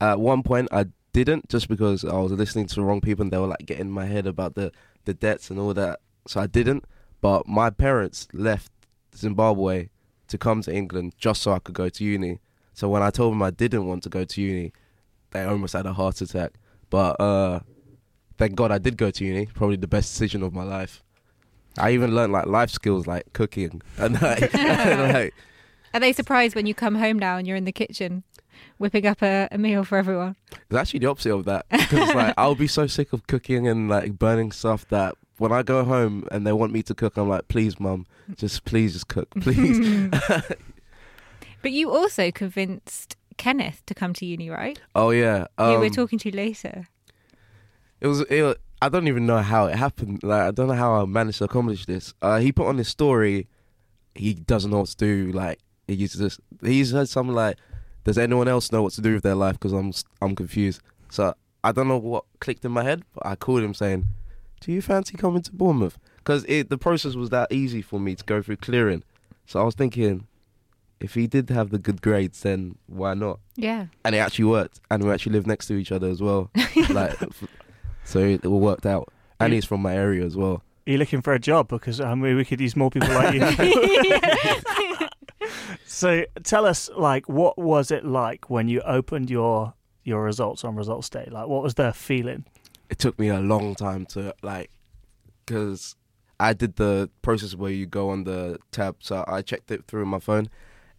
At 0.01 0.19
one 0.19 0.41
point, 0.43 0.67
I 0.71 0.87
didn't 1.13 1.49
just 1.49 1.67
because 1.69 2.03
I 2.03 2.17
was 2.17 2.31
listening 2.31 2.65
to 2.67 2.75
the 2.75 2.83
wrong 2.83 2.99
people 3.01 3.23
and 3.23 3.31
they 3.31 3.37
were 3.37 3.47
like 3.47 3.65
getting 3.65 3.87
in 3.87 3.91
my 3.91 4.05
head 4.05 4.25
about 4.27 4.55
the, 4.55 4.71
the 5.05 5.13
debts 5.13 5.49
and 5.51 5.59
all 5.59 5.73
that. 5.75 5.99
So 6.27 6.41
I 6.41 6.47
didn't. 6.47 6.83
But 7.21 7.47
my 7.47 7.69
parents 7.69 8.27
left 8.33 8.71
Zimbabwe 9.15 9.89
to 10.27 10.37
come 10.37 10.61
to 10.63 10.73
England 10.73 11.13
just 11.17 11.41
so 11.43 11.53
I 11.53 11.59
could 11.59 11.75
go 11.75 11.89
to 11.89 12.03
uni. 12.03 12.39
So 12.77 12.87
when 12.87 13.01
I 13.01 13.09
told 13.09 13.33
them 13.33 13.41
I 13.41 13.49
didn't 13.49 13.87
want 13.87 14.03
to 14.03 14.09
go 14.09 14.23
to 14.23 14.39
uni, 14.39 14.71
they 15.31 15.43
almost 15.43 15.73
had 15.73 15.87
a 15.87 15.93
heart 15.93 16.21
attack. 16.21 16.53
But 16.91 17.19
uh, 17.19 17.61
thank 18.37 18.53
God 18.53 18.71
I 18.71 18.77
did 18.77 18.97
go 18.97 19.09
to 19.09 19.25
uni. 19.25 19.47
Probably 19.47 19.77
the 19.77 19.87
best 19.87 20.11
decision 20.11 20.43
of 20.43 20.53
my 20.53 20.61
life. 20.61 21.03
I 21.79 21.89
even 21.93 22.13
learned 22.13 22.33
like 22.33 22.45
life 22.45 22.69
skills 22.69 23.07
like 23.07 23.33
cooking 23.33 23.81
and 23.97 24.21
like, 24.21 24.53
and, 24.55 25.11
like 25.11 25.33
Are 25.95 25.99
they 25.99 26.13
surprised 26.13 26.53
when 26.53 26.67
you 26.67 26.75
come 26.75 26.93
home 26.93 27.17
now 27.17 27.37
and 27.37 27.47
you're 27.47 27.57
in 27.57 27.65
the 27.65 27.71
kitchen 27.71 28.23
whipping 28.77 29.07
up 29.07 29.23
a, 29.23 29.47
a 29.51 29.57
meal 29.57 29.83
for 29.83 29.97
everyone? 29.97 30.35
It's 30.51 30.77
actually 30.77 30.99
the 30.99 31.07
opposite 31.07 31.33
of 31.33 31.45
that 31.45 31.65
because 31.71 32.13
like 32.13 32.35
I'll 32.37 32.53
be 32.53 32.67
so 32.67 32.85
sick 32.85 33.11
of 33.11 33.25
cooking 33.25 33.67
and 33.67 33.89
like 33.89 34.19
burning 34.19 34.51
stuff 34.51 34.87
that 34.89 35.15
when 35.39 35.51
I 35.51 35.63
go 35.63 35.83
home 35.83 36.27
and 36.31 36.45
they 36.45 36.53
want 36.53 36.73
me 36.73 36.83
to 36.83 36.93
cook, 36.93 37.17
I'm 37.17 37.27
like, 37.27 37.47
please, 37.47 37.79
mum, 37.79 38.05
just 38.35 38.65
please, 38.65 38.93
just 38.93 39.07
cook, 39.07 39.31
please. 39.31 39.99
But 41.61 41.71
you 41.71 41.91
also 41.91 42.31
convinced 42.31 43.15
Kenneth 43.37 43.83
to 43.85 43.93
come 43.93 44.13
to 44.13 44.25
uni, 44.25 44.49
right? 44.49 44.79
oh 44.95 45.09
yeah, 45.11 45.45
Who 45.57 45.63
um, 45.63 45.79
we're 45.79 45.89
talking 45.89 46.19
to 46.19 46.29
you 46.29 46.35
later. 46.35 46.87
it 48.01 48.07
was. 48.07 48.21
It, 48.21 48.57
I 48.81 48.89
don't 48.89 49.07
even 49.07 49.25
know 49.25 49.39
how 49.39 49.65
it 49.65 49.75
happened. 49.75 50.21
Like 50.23 50.41
I 50.41 50.51
don't 50.51 50.67
know 50.67 50.75
how 50.75 51.01
I 51.01 51.05
managed 51.05 51.39
to 51.39 51.45
accomplish 51.45 51.85
this. 51.85 52.13
Uh, 52.21 52.39
he 52.39 52.51
put 52.51 52.67
on 52.67 52.77
his 52.77 52.87
story. 52.87 53.47
He 54.15 54.33
doesn't 54.33 54.69
know 54.71 54.79
what 54.79 54.89
to 54.89 54.97
do. 54.97 55.31
Like 55.31 55.59
he 55.87 55.95
used 55.95 56.19
this. 56.19 56.39
He 56.63 56.83
said 56.85 57.09
something 57.09 57.35
like, 57.35 57.57
"Does 58.03 58.17
anyone 58.17 58.47
else 58.47 58.71
know 58.71 58.83
what 58.83 58.93
to 58.93 59.01
do 59.01 59.15
with 59.15 59.23
their 59.23 59.35
life? 59.35 59.53
Because 59.53 59.73
I'm 59.73 59.91
I'm 60.21 60.35
confused." 60.35 60.81
So 61.09 61.33
I 61.63 61.71
don't 61.71 61.87
know 61.87 61.97
what 61.97 62.25
clicked 62.39 62.65
in 62.65 62.71
my 62.71 62.83
head, 62.83 63.03
but 63.13 63.25
I 63.25 63.35
called 63.35 63.63
him 63.63 63.73
saying, 63.73 64.05
"Do 64.61 64.71
you 64.71 64.81
fancy 64.81 65.17
coming 65.17 65.41
to 65.43 65.51
Bournemouth?" 65.51 65.97
Because 66.17 66.43
the 66.43 66.77
process 66.77 67.15
was 67.15 67.29
that 67.31 67.51
easy 67.51 67.81
for 67.81 67.99
me 67.99 68.13
to 68.15 68.23
go 68.25 68.41
through 68.41 68.57
clearing. 68.57 69.03
So 69.45 69.61
I 69.61 69.63
was 69.63 69.75
thinking, 69.75 70.27
if 70.99 71.13
he 71.13 71.27
did 71.27 71.49
have 71.49 71.69
the 71.69 71.77
good 71.77 72.01
grades, 72.01 72.41
then 72.41 72.77
why 72.87 73.13
not? 73.13 73.39
Yeah. 73.55 73.87
And 74.03 74.15
it 74.15 74.19
actually 74.19 74.45
worked, 74.45 74.79
and 74.89 75.03
we 75.03 75.11
actually 75.11 75.33
lived 75.33 75.47
next 75.47 75.67
to 75.67 75.75
each 75.75 75.91
other 75.91 76.07
as 76.07 76.21
well. 76.21 76.49
like, 76.89 77.21
f- 77.21 77.43
so 78.03 78.19
it 78.19 78.45
all 78.45 78.59
worked 78.59 78.85
out. 78.85 79.11
And 79.39 79.53
he's 79.53 79.65
from 79.65 79.81
my 79.81 79.95
area 79.95 80.25
as 80.25 80.35
well. 80.35 80.63
Are 80.87 80.91
you 80.91 80.97
looking 80.97 81.21
for 81.21 81.33
a 81.33 81.39
job? 81.39 81.67
Because 81.67 82.01
um, 82.01 82.21
we 82.21 82.33
we 82.33 82.43
could 82.43 82.59
use 82.59 82.75
more 82.75 82.89
people 82.89 83.09
like 83.09 83.35
you. 83.35 85.07
so, 85.85 86.23
tell 86.43 86.65
us, 86.65 86.89
like, 86.97 87.29
what 87.29 87.57
was 87.57 87.91
it 87.91 88.03
like 88.03 88.49
when 88.49 88.67
you 88.67 88.81
opened 88.81 89.29
your 89.29 89.73
your 90.03 90.23
results 90.23 90.63
on 90.63 90.75
results 90.75 91.09
day? 91.09 91.27
Like, 91.29 91.47
what 91.47 91.61
was 91.61 91.75
the 91.75 91.93
feeling? 91.93 92.45
It 92.89 92.97
took 92.97 93.19
me 93.19 93.27
a 93.27 93.39
long 93.39 93.75
time 93.75 94.05
to 94.07 94.33
like, 94.41 94.71
because 95.45 95.95
I 96.39 96.53
did 96.53 96.77
the 96.77 97.09
process 97.21 97.53
where 97.55 97.71
you 97.71 97.85
go 97.85 98.09
on 98.09 98.23
the 98.23 98.57
tab, 98.71 98.97
so 98.99 99.23
I 99.27 99.41
checked 99.41 99.69
it 99.71 99.85
through 99.87 100.05
my 100.05 100.19
phone. 100.19 100.49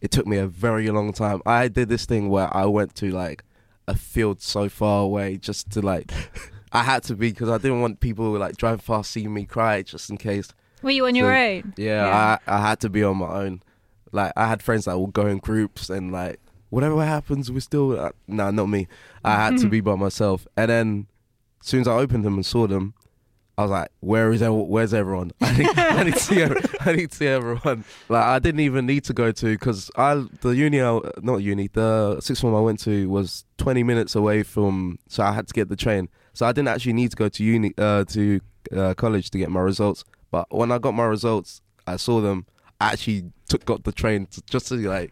It 0.01 0.11
took 0.11 0.25
me 0.27 0.37
a 0.37 0.47
very 0.47 0.89
long 0.89 1.11
time. 1.13 1.41
I 1.45 1.67
did 1.67 1.89
this 1.89 2.05
thing 2.05 2.29
where 2.29 2.55
I 2.55 2.65
went 2.65 2.95
to 2.95 3.11
like 3.11 3.43
a 3.87 3.95
field 3.95 4.41
so 4.41 4.69
far 4.69 5.03
away 5.03 5.37
just 5.37 5.69
to 5.71 5.81
like. 5.81 6.11
I 6.71 6.83
had 6.83 7.03
to 7.03 7.15
be 7.15 7.31
because 7.31 7.49
I 7.49 7.57
didn't 7.57 7.81
want 7.81 7.99
people 7.99 8.31
like 8.33 8.55
driving 8.55 8.83
past 8.85 9.11
seeing 9.11 9.33
me 9.33 9.45
cry 9.45 9.81
just 9.81 10.09
in 10.09 10.17
case. 10.17 10.49
Were 10.81 10.91
you 10.91 11.05
on 11.07 11.15
your 11.15 11.35
own? 11.35 11.73
Yeah, 11.77 12.05
Yeah. 12.05 12.39
I 12.47 12.57
I 12.57 12.61
had 12.61 12.79
to 12.81 12.89
be 12.89 13.03
on 13.03 13.17
my 13.17 13.27
own. 13.27 13.63
Like 14.11 14.31
I 14.37 14.47
had 14.47 14.61
friends 14.63 14.85
that 14.85 14.97
would 14.97 15.13
go 15.13 15.25
in 15.27 15.39
groups 15.39 15.89
and 15.89 16.11
like 16.11 16.39
whatever 16.69 17.03
happens, 17.03 17.51
we're 17.51 17.59
still 17.59 17.99
uh, 17.99 18.11
nah, 18.27 18.51
not 18.51 18.67
me. 18.67 18.87
I 19.23 19.35
had 19.35 19.57
to 19.57 19.67
be 19.75 19.81
by 19.81 19.95
myself. 19.95 20.47
And 20.55 20.69
then 20.69 21.07
as 21.61 21.67
soon 21.67 21.81
as 21.81 21.87
I 21.87 21.93
opened 21.93 22.23
them 22.23 22.35
and 22.35 22.45
saw 22.45 22.67
them, 22.67 22.93
I 23.59 23.63
was 23.63 23.71
like, 23.71 23.89
"Where 23.99 24.31
is? 24.31 24.41
Where's 24.41 24.93
everyone? 24.93 25.33
I 25.41 25.57
need, 25.57 25.77
I 25.77 26.03
need 26.03 26.13
to 26.13 26.19
see. 26.21 26.41
I 26.79 26.93
need 26.93 27.11
to 27.11 27.17
see 27.17 27.27
everyone." 27.27 27.83
Like, 28.07 28.23
I 28.23 28.39
didn't 28.39 28.61
even 28.61 28.85
need 28.85 29.03
to 29.03 29.13
go 29.13 29.33
to 29.33 29.45
because 29.47 29.91
I 29.97 30.25
the 30.39 30.51
uni, 30.51 30.81
I, 30.81 30.97
not 31.21 31.37
uni, 31.39 31.67
the 31.67 32.21
sixth 32.21 32.41
form 32.41 32.55
I 32.55 32.61
went 32.61 32.79
to 32.81 33.09
was 33.09 33.43
twenty 33.57 33.83
minutes 33.83 34.15
away 34.15 34.43
from, 34.43 34.97
so 35.09 35.23
I 35.23 35.33
had 35.33 35.45
to 35.47 35.53
get 35.53 35.67
the 35.67 35.75
train. 35.75 36.07
So 36.31 36.45
I 36.45 36.53
didn't 36.53 36.69
actually 36.69 36.93
need 36.93 37.11
to 37.11 37.17
go 37.17 37.27
to 37.27 37.43
uni, 37.43 37.73
uh, 37.77 38.05
to 38.05 38.39
uh, 38.73 38.93
college 38.93 39.29
to 39.31 39.37
get 39.37 39.49
my 39.49 39.59
results. 39.59 40.05
But 40.31 40.47
when 40.55 40.71
I 40.71 40.77
got 40.77 40.93
my 40.93 41.03
results, 41.03 41.59
I 41.85 41.97
saw 41.97 42.21
them. 42.21 42.45
I 42.79 42.93
actually 42.93 43.25
took 43.49 43.65
got 43.65 43.83
the 43.83 43.91
train 43.91 44.27
to, 44.27 44.41
just 44.43 44.69
to 44.69 44.75
like 44.75 45.11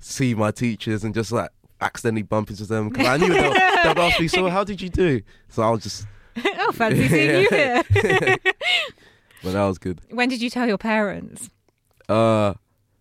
see 0.00 0.34
my 0.34 0.50
teachers 0.50 1.02
and 1.02 1.14
just 1.14 1.32
like 1.32 1.48
accidentally 1.80 2.24
bump 2.24 2.50
into 2.50 2.66
them 2.66 2.90
because 2.90 3.06
I 3.06 3.16
knew 3.16 3.32
they'll, 3.32 3.54
they'll 3.54 4.04
ask 4.04 4.20
me, 4.20 4.28
"So 4.28 4.50
how 4.50 4.64
did 4.64 4.82
you 4.82 4.90
do?" 4.90 5.22
So 5.48 5.62
I 5.62 5.70
was 5.70 5.82
just. 5.82 6.06
oh, 6.58 6.72
fancy 6.72 7.08
seeing 7.08 7.42
you 7.42 7.48
here. 7.48 7.82
but 9.42 9.52
that 9.52 9.64
was 9.64 9.78
good. 9.78 10.00
when 10.10 10.28
did 10.28 10.40
you 10.42 10.50
tell 10.50 10.66
your 10.66 10.78
parents? 10.78 11.50
Uh, 12.08 12.54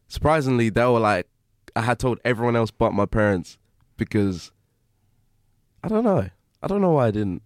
surprisingly, 0.08 0.70
they 0.70 0.84
were 0.86 1.00
like, 1.00 1.28
I 1.76 1.82
had 1.82 2.00
told 2.00 2.20
everyone 2.24 2.56
else 2.56 2.72
but 2.72 2.94
my 2.94 3.06
parents 3.06 3.58
because 3.98 4.52
I 5.84 5.88
don't 5.88 6.04
know. 6.04 6.30
I 6.62 6.68
don't 6.68 6.82
know 6.82 6.92
why 6.92 7.08
I 7.08 7.12
didn't. 7.12 7.42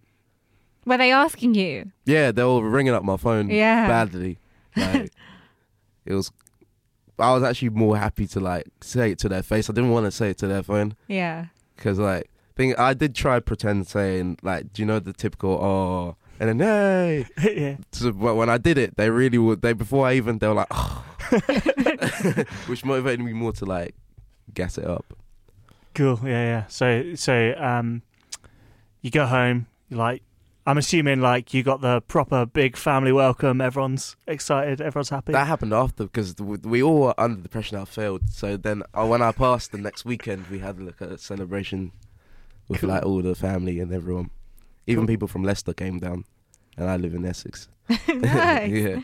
Were 0.84 0.96
they 0.98 1.10
asking 1.12 1.54
you? 1.54 1.90
Yeah, 2.04 2.30
they 2.32 2.44
were 2.44 2.68
ringing 2.68 2.94
up 2.94 3.02
my 3.04 3.16
phone 3.16 3.50
Yeah. 3.50 3.86
badly. 3.88 4.38
Like, 4.76 5.10
it 6.06 6.14
was. 6.14 6.30
I 7.18 7.34
was 7.34 7.42
actually 7.42 7.70
more 7.70 7.96
happy 7.96 8.26
to 8.28 8.40
like 8.40 8.66
say 8.80 9.10
it 9.10 9.18
to 9.20 9.28
their 9.28 9.42
face. 9.42 9.68
I 9.68 9.72
didn't 9.72 9.90
want 9.90 10.06
to 10.06 10.10
say 10.12 10.30
it 10.30 10.38
to 10.38 10.46
their 10.46 10.62
phone 10.62 10.94
Yeah. 11.08 11.46
because 11.76 11.98
like 11.98 12.30
thing 12.58 12.74
I 12.76 12.92
did 12.92 13.14
try 13.14 13.40
pretend 13.40 13.86
saying 13.86 14.38
like, 14.42 14.72
do 14.74 14.82
you 14.82 14.86
know 14.86 14.98
the 14.98 15.14
typical 15.14 15.52
oh, 15.52 16.16
and 16.40 16.60
then 16.60 16.60
hey. 16.60 17.26
yeah. 17.56 17.76
So, 17.92 18.12
but 18.12 18.34
when 18.34 18.48
I 18.48 18.58
did 18.58 18.78
it, 18.78 18.96
they 18.96 19.10
really 19.10 19.38
would. 19.38 19.62
They 19.62 19.72
before 19.72 20.06
I 20.06 20.14
even 20.14 20.38
they 20.38 20.48
were 20.48 20.54
like, 20.54 20.68
oh. 20.70 21.04
which 22.66 22.84
motivated 22.84 23.24
me 23.24 23.32
more 23.32 23.52
to 23.52 23.64
like 23.64 23.94
gas 24.54 24.78
it 24.78 24.86
up. 24.86 25.14
Cool. 25.94 26.20
Yeah, 26.22 26.44
yeah. 26.44 26.66
So, 26.68 27.14
so 27.14 27.54
um, 27.58 28.02
you 29.02 29.10
go 29.10 29.26
home. 29.26 29.66
You 29.88 29.96
like, 29.96 30.22
I'm 30.64 30.78
assuming 30.78 31.20
like 31.20 31.52
you 31.52 31.62
got 31.62 31.80
the 31.80 32.02
proper 32.02 32.46
big 32.46 32.76
family 32.76 33.10
welcome. 33.10 33.60
Everyone's 33.60 34.16
excited. 34.26 34.80
Everyone's 34.80 35.08
happy. 35.08 35.32
That 35.32 35.48
happened 35.48 35.74
after 35.74 36.04
because 36.04 36.36
we 36.36 36.82
all 36.82 37.00
were 37.00 37.14
under 37.18 37.40
the 37.40 37.48
pressure. 37.48 37.78
I 37.78 37.84
failed. 37.84 38.30
So 38.30 38.56
then 38.56 38.84
uh, 38.94 39.06
when 39.06 39.22
I 39.22 39.32
passed 39.32 39.72
the 39.72 39.78
next 39.78 40.04
weekend, 40.04 40.46
we 40.48 40.60
had 40.60 40.80
like 40.80 41.00
a 41.00 41.18
celebration 41.18 41.92
with 42.68 42.80
Cool. 42.80 42.90
like 42.90 43.04
all 43.04 43.22
the 43.22 43.34
family 43.34 43.80
and 43.80 43.92
everyone. 43.92 44.30
Even 44.86 45.02
Cool. 45.02 45.08
people 45.08 45.28
from 45.28 45.42
Leicester 45.44 45.72
came 45.74 45.98
down, 45.98 46.24
and 46.76 46.88
I 46.88 46.96
live 46.96 47.14
in 47.14 47.24
Essex. 47.26 47.68
nice. 48.08 48.70
yeah. 48.70 49.00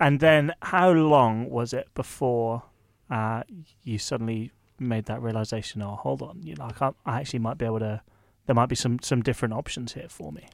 and 0.00 0.20
then, 0.20 0.52
how 0.62 0.90
long 0.92 1.48
was 1.50 1.72
it 1.72 1.88
before 1.94 2.62
uh, 3.10 3.42
you 3.82 3.98
suddenly 3.98 4.52
made 4.78 5.04
that 5.06 5.20
realization? 5.22 5.82
Oh, 5.82 5.96
hold 5.96 6.22
on. 6.22 6.40
You 6.42 6.54
know, 6.56 6.70
I, 6.80 6.90
I 7.06 7.20
actually 7.20 7.40
might 7.40 7.58
be 7.58 7.64
able 7.66 7.80
to. 7.80 8.02
There 8.46 8.54
might 8.54 8.68
be 8.68 8.76
some 8.76 8.98
some 9.00 9.22
different 9.22 9.54
options 9.54 9.92
here 9.92 10.08
for 10.08 10.32
me. 10.32 10.48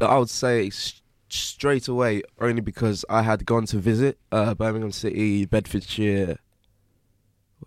I 0.00 0.18
would 0.18 0.30
say 0.30 0.68
s- 0.68 1.00
straight 1.28 1.88
away, 1.88 2.22
only 2.40 2.60
because 2.60 3.04
I 3.10 3.22
had 3.22 3.44
gone 3.44 3.66
to 3.66 3.78
visit 3.78 4.18
uh, 4.30 4.54
Birmingham 4.54 4.92
City, 4.92 5.46
Bedfordshire, 5.46 6.38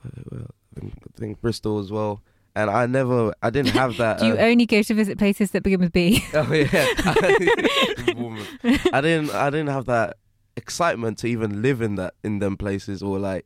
where- 0.02 0.24
where- 0.30 0.48
I 0.78 0.92
think- 1.18 1.42
Bristol 1.42 1.80
as 1.80 1.92
well. 1.92 2.22
And 2.54 2.70
I 2.70 2.86
never, 2.86 3.34
I 3.42 3.50
didn't 3.50 3.72
have 3.72 3.96
that. 3.98 4.20
Do 4.20 4.26
you 4.28 4.34
uh, 4.34 4.42
only 4.42 4.66
go 4.66 4.82
to 4.84 4.94
visit 4.94 5.18
places 5.18 5.52
that 5.52 5.64
begin 5.64 5.80
with 5.80 5.94
B? 5.94 6.22
oh 6.34 6.52
yeah. 6.52 6.68
I 8.94 9.00
didn't, 9.02 9.32
I 9.32 9.50
didn't 9.50 9.70
have 9.70 9.86
that 9.86 10.18
excitement 10.58 11.18
to 11.20 11.28
even 11.28 11.62
live 11.62 11.82
in 11.82 11.96
that 11.96 12.14
in 12.26 12.40
them 12.40 12.58
places 12.58 13.02
or 13.02 13.20
like 13.20 13.46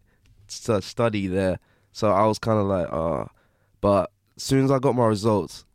to 0.64 0.82
study 0.82 1.28
there. 1.28 1.60
So 1.92 2.12
I 2.12 2.26
was 2.26 2.40
kind 2.40 2.60
of 2.60 2.66
like, 2.66 2.88
uh 2.92 3.26
but 3.80 4.10
as 4.38 4.44
soon 4.44 4.66
as 4.66 4.72
I 4.72 4.80
got 4.80 4.96
my 4.96 5.06
results, 5.06 5.66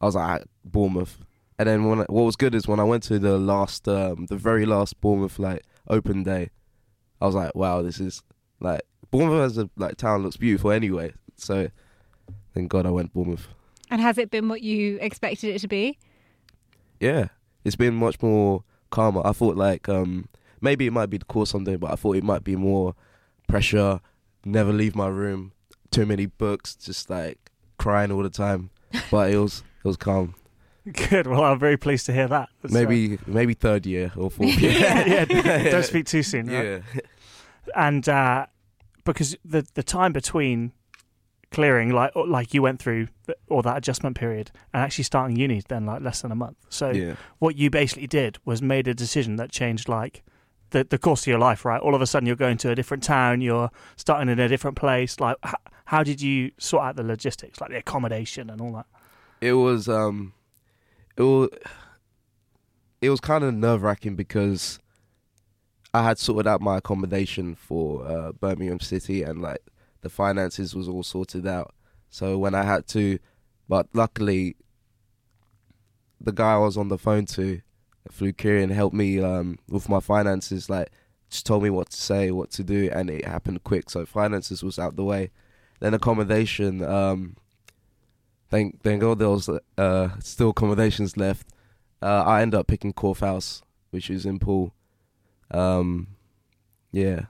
I 0.00 0.06
was 0.06 0.16
like, 0.16 0.42
"Ah, 0.42 0.44
Bournemouth. 0.64 1.18
And 1.58 1.68
then 1.68 1.84
when 1.84 2.00
I, 2.00 2.04
what 2.04 2.24
was 2.24 2.34
good 2.36 2.54
is 2.54 2.66
when 2.66 2.80
I 2.80 2.84
went 2.84 3.04
to 3.04 3.20
the 3.20 3.38
last, 3.38 3.86
um, 3.86 4.26
the 4.26 4.36
very 4.36 4.66
last 4.66 5.00
Bournemouth 5.00 5.38
like 5.38 5.62
open 5.88 6.24
day, 6.24 6.50
I 7.20 7.26
was 7.26 7.36
like, 7.36 7.54
wow, 7.54 7.80
this 7.82 8.00
is 8.00 8.22
like 8.60 8.80
Bournemouth 9.14 9.44
as 9.44 9.58
a 9.58 9.70
like 9.76 9.96
town 9.96 10.24
looks 10.24 10.36
beautiful 10.36 10.72
anyway. 10.72 11.12
So 11.36 11.68
thank 12.52 12.68
God 12.68 12.84
I 12.84 12.90
went 12.90 13.12
Bournemouth. 13.12 13.46
and 13.90 14.00
has 14.00 14.18
it 14.18 14.30
been 14.30 14.48
what 14.48 14.60
you 14.62 14.98
expected 15.00 15.54
it 15.54 15.60
to 15.60 15.68
be? 15.68 15.98
Yeah, 16.98 17.28
it's 17.64 17.76
been 17.76 17.94
much 17.94 18.20
more 18.20 18.64
calmer. 18.90 19.22
I 19.24 19.30
thought 19.32 19.56
like 19.56 19.88
um 19.88 20.28
maybe 20.60 20.86
it 20.88 20.92
might 20.92 21.10
be 21.10 21.18
the 21.18 21.24
course 21.26 21.50
someday, 21.50 21.76
but 21.76 21.92
I 21.92 21.94
thought 21.94 22.16
it 22.16 22.24
might 22.24 22.42
be 22.42 22.56
more 22.56 22.94
pressure. 23.48 24.00
Never 24.44 24.72
leave 24.72 24.96
my 24.96 25.06
room. 25.06 25.52
Too 25.92 26.06
many 26.06 26.26
books, 26.26 26.74
just 26.74 27.08
like 27.08 27.52
crying 27.78 28.10
all 28.10 28.22
the 28.22 28.30
time. 28.30 28.70
But 29.10 29.30
it 29.32 29.38
was 29.38 29.62
it 29.84 29.88
was 29.88 29.96
calm. 29.96 30.34
Good. 31.08 31.26
Well, 31.28 31.44
I'm 31.44 31.58
very 31.58 31.76
pleased 31.76 32.06
to 32.06 32.12
hear 32.12 32.28
that. 32.28 32.48
That's, 32.62 32.74
uh, 32.74 32.78
Maybe 32.78 33.18
maybe 33.26 33.54
third 33.54 33.86
year 33.86 34.12
or 34.16 34.28
fourth 34.30 34.58
year. 34.60 34.72
yeah, 35.06 35.24
yeah. 35.28 35.70
Don't 35.70 35.84
speak 35.84 36.06
too 36.06 36.22
soon. 36.22 36.46
Right? 36.46 36.64
Yeah. 36.64 37.00
and 37.74 38.08
uh, 38.08 38.46
because 39.04 39.36
the 39.44 39.66
the 39.74 39.82
time 39.82 40.12
between 40.12 40.72
clearing, 41.50 41.90
like 41.90 42.12
like 42.16 42.52
you 42.54 42.62
went 42.62 42.80
through, 42.80 43.08
or 43.48 43.62
that 43.62 43.76
adjustment 43.76 44.16
period, 44.16 44.50
and 44.72 44.82
actually 44.82 45.04
starting 45.04 45.36
uni, 45.36 45.62
then 45.68 45.86
like 45.86 46.02
less 46.02 46.22
than 46.22 46.32
a 46.32 46.34
month. 46.34 46.56
So 46.68 46.90
Yeah. 46.90 47.14
what 47.38 47.56
you 47.56 47.70
basically 47.70 48.06
did 48.08 48.38
was 48.44 48.60
made 48.60 48.88
a 48.88 48.94
decision 48.94 49.36
that 49.36 49.52
changed 49.52 49.88
like 49.88 50.22
the 50.70 50.84
the 50.84 50.98
course 50.98 51.22
of 51.22 51.26
your 51.28 51.38
life. 51.38 51.64
Right, 51.64 51.80
all 51.80 51.94
of 51.94 52.02
a 52.02 52.06
sudden 52.06 52.26
you're 52.26 52.34
going 52.36 52.56
to 52.58 52.70
a 52.70 52.74
different 52.74 53.02
town, 53.02 53.40
you're 53.40 53.70
starting 53.96 54.28
in 54.28 54.38
a 54.40 54.48
different 54.48 54.76
place. 54.76 55.20
Like, 55.20 55.36
h- 55.46 55.54
how 55.86 56.02
did 56.02 56.20
you 56.20 56.50
sort 56.58 56.84
out 56.84 56.96
the 56.96 57.04
logistics, 57.04 57.60
like 57.60 57.70
the 57.70 57.76
accommodation 57.78 58.50
and 58.50 58.60
all 58.60 58.72
that? 58.72 58.86
It 59.40 59.52
was 59.52 59.88
um 59.88 60.32
it 61.16 61.22
was 61.22 61.50
it 63.00 63.10
was 63.10 63.20
kind 63.20 63.44
of 63.44 63.54
nerve 63.54 63.82
wracking 63.82 64.16
because 64.16 64.80
I 65.94 66.02
had 66.02 66.18
sorted 66.18 66.48
out 66.48 66.60
my 66.60 66.78
accommodation 66.78 67.54
for 67.54 68.04
uh, 68.06 68.32
Birmingham 68.32 68.80
City 68.80 69.22
and 69.22 69.40
like 69.40 69.62
the 70.00 70.10
finances 70.10 70.74
was 70.74 70.88
all 70.88 71.04
sorted 71.04 71.46
out. 71.46 71.72
So 72.10 72.36
when 72.36 72.52
I 72.52 72.64
had 72.64 72.88
to, 72.88 73.20
but 73.68 73.86
luckily, 73.92 74.56
the 76.20 76.32
guy 76.32 76.54
I 76.54 76.58
was 76.58 76.76
on 76.76 76.88
the 76.88 76.98
phone 76.98 77.26
to, 77.26 77.60
through 78.10 78.32
Kieran, 78.32 78.70
helped 78.70 78.94
me 78.94 79.20
um, 79.20 79.58
with 79.68 79.88
my 79.88 80.00
finances. 80.00 80.68
Like, 80.68 80.90
just 81.30 81.46
told 81.46 81.62
me 81.62 81.70
what 81.70 81.90
to 81.90 81.96
say, 81.96 82.30
what 82.32 82.50
to 82.52 82.64
do, 82.64 82.90
and 82.92 83.08
it 83.08 83.24
happened 83.24 83.62
quick. 83.64 83.88
So 83.88 84.04
finances 84.04 84.62
was 84.62 84.78
out 84.78 84.96
the 84.96 85.04
way. 85.04 85.30
Then 85.80 85.94
accommodation. 85.94 86.82
Um, 86.82 87.36
thank 88.50 88.82
thank 88.82 89.00
God 89.00 89.18
there 89.20 89.30
was 89.30 89.48
uh, 89.78 90.08
still 90.20 90.50
accommodations 90.50 91.16
left. 91.16 91.48
Uh, 92.02 92.24
I 92.26 92.42
ended 92.42 92.58
up 92.58 92.66
picking 92.66 92.92
Corfe 92.92 93.20
House, 93.20 93.62
which 93.90 94.10
is 94.10 94.26
in 94.26 94.38
Poole. 94.38 94.74
Um, 95.50 96.08
yeah, 96.92 97.26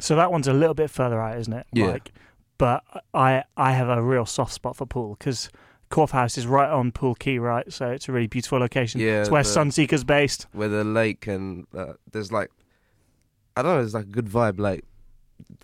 So 0.00 0.16
that 0.16 0.30
one's 0.32 0.48
a 0.48 0.52
little 0.52 0.74
bit 0.74 0.90
further 0.90 1.20
out, 1.20 1.38
isn't 1.38 1.52
it? 1.52 1.66
Yeah. 1.72 1.86
Like, 1.86 2.12
but 2.58 2.82
I 3.14 3.44
I 3.56 3.72
have 3.72 3.88
a 3.88 4.02
real 4.02 4.26
soft 4.26 4.52
spot 4.52 4.76
for 4.76 4.86
Poole 4.86 5.16
because 5.18 5.50
Corfe 5.90 6.10
House 6.12 6.38
is 6.38 6.46
right 6.46 6.70
on 6.70 6.92
Poole 6.92 7.14
Quay, 7.14 7.38
right? 7.38 7.70
So 7.72 7.90
it's 7.90 8.08
a 8.08 8.12
really 8.12 8.26
beautiful 8.26 8.58
location. 8.58 9.00
Yeah, 9.00 9.20
it's 9.22 9.30
where 9.30 9.42
the- 9.42 9.48
Sunseeker's 9.48 10.04
based. 10.04 10.46
where 10.52 10.68
the 10.68 10.84
lake 10.84 11.26
and 11.26 11.66
uh, 11.76 11.94
there's 12.12 12.30
like, 12.32 12.50
I 13.56 13.62
don't 13.62 13.76
know, 13.76 13.82
it's 13.82 13.94
like 13.94 14.04
a 14.04 14.08
good 14.08 14.26
vibe. 14.26 14.58
Like 14.58 14.84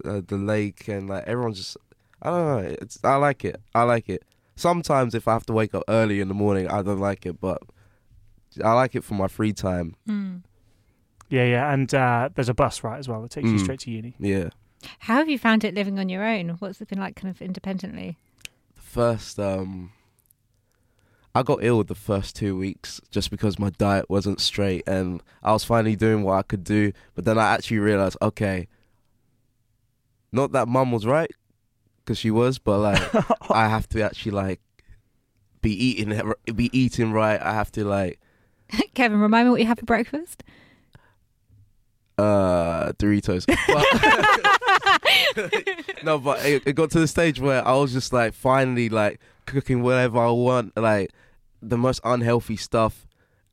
uh, 0.05 0.21
the 0.27 0.37
lake 0.37 0.89
and 0.89 1.09
like 1.09 1.25
everyone's 1.27 1.59
just, 1.59 1.77
I 2.23 2.31
don't 2.31 2.47
know. 2.65 2.77
It's 2.83 2.99
I 3.05 3.17
like 3.17 3.45
it. 3.45 3.61
I 3.75 3.83
like 3.85 4.09
it. 4.09 4.25
Sometimes 4.57 5.15
if 5.15 5.29
I 5.29 5.35
have 5.35 5.47
to 5.47 5.53
wake 5.53 5.75
up 5.75 5.85
early 5.89 6.21
in 6.21 6.29
the 6.29 6.35
morning, 6.35 6.69
I 6.69 6.83
don't 6.83 6.99
like 6.99 7.25
it, 7.27 7.41
but 7.41 7.63
I 8.65 8.73
like 8.73 8.95
it 8.97 9.05
for 9.05 9.15
my 9.15 9.29
free 9.29 9.53
time. 9.53 9.95
Mm. 10.09 10.43
Yeah, 11.29 11.45
yeah, 11.45 11.73
and 11.73 11.93
uh, 11.95 12.31
there's 12.35 12.49
a 12.49 12.55
bus 12.55 12.83
right 12.83 12.99
as 12.99 13.09
well 13.09 13.21
that 13.23 13.31
takes 13.31 13.49
you 13.51 13.57
Mm. 13.57 13.63
straight 13.63 13.81
to 13.81 13.91
uni. 13.91 14.15
Yeah. 14.19 14.49
How 15.01 15.17
have 15.17 15.29
you 15.29 15.39
found 15.39 15.65
it 15.65 15.75
living 15.75 15.99
on 15.99 16.09
your 16.09 16.25
own? 16.25 16.51
What's 16.61 16.81
it 16.81 16.89
been 16.89 17.01
like, 17.01 17.17
kind 17.17 17.31
of 17.31 17.43
independently? 17.43 18.17
The 18.77 18.81
first 18.81 19.39
um 19.39 19.93
I 21.35 21.43
got 21.43 21.59
ill 21.63 21.85
the 21.85 21.95
first 21.95 22.35
two 22.35 22.57
weeks 22.57 23.01
just 23.11 23.31
because 23.31 23.59
my 23.59 23.71
diet 23.71 24.09
wasn't 24.09 24.41
straight 24.41 24.83
and 24.89 25.23
I 25.43 25.53
was 25.53 25.63
finally 25.65 25.95
doing 25.97 26.23
what 26.23 26.35
I 26.35 26.43
could 26.43 26.65
do, 26.65 26.93
but 27.15 27.25
then 27.25 27.39
I 27.39 27.53
actually 27.55 27.79
realized, 27.79 28.17
okay, 28.23 28.67
not 30.33 30.53
that 30.53 30.69
mum 30.69 30.93
was 30.93 31.07
right, 31.07 31.31
because 32.05 32.19
she 32.19 32.31
was, 32.31 32.59
but 32.59 32.79
like 32.79 33.15
I 33.51 33.69
have 33.69 33.89
to 33.91 34.03
actually 34.03 34.33
like 34.33 34.61
be 35.61 35.73
eating 35.73 36.21
be 36.55 36.71
eating 36.79 37.13
right. 37.13 37.41
I 37.41 37.53
have 37.53 37.71
to 37.73 37.85
like 37.85 38.21
Kevin, 38.95 39.21
remind 39.21 39.47
me 39.49 39.51
what 39.51 39.61
you 39.61 39.67
have 39.67 39.79
for 39.79 39.87
breakfast. 39.87 40.45
Uh 42.19 42.93
Doritos. 42.99 43.47
But- 43.67 43.87
no, 46.05 46.19
but 46.19 46.45
it, 46.45 46.63
it 46.67 46.73
got 46.75 46.91
to 46.91 47.01
the 47.01 47.07
stage 47.09 47.41
where 47.41 47.67
I 47.67 47.75
was 47.75 47.93
just 47.93 48.13
like 48.13 48.33
finally 48.35 48.89
like 48.89 49.21
cooking 49.47 49.83
whatever 49.83 50.19
I 50.19 50.31
want, 50.31 50.77
like 50.77 51.11
the 51.63 51.79
most 51.79 52.01
unhealthy 52.05 52.57
stuff, 52.57 53.07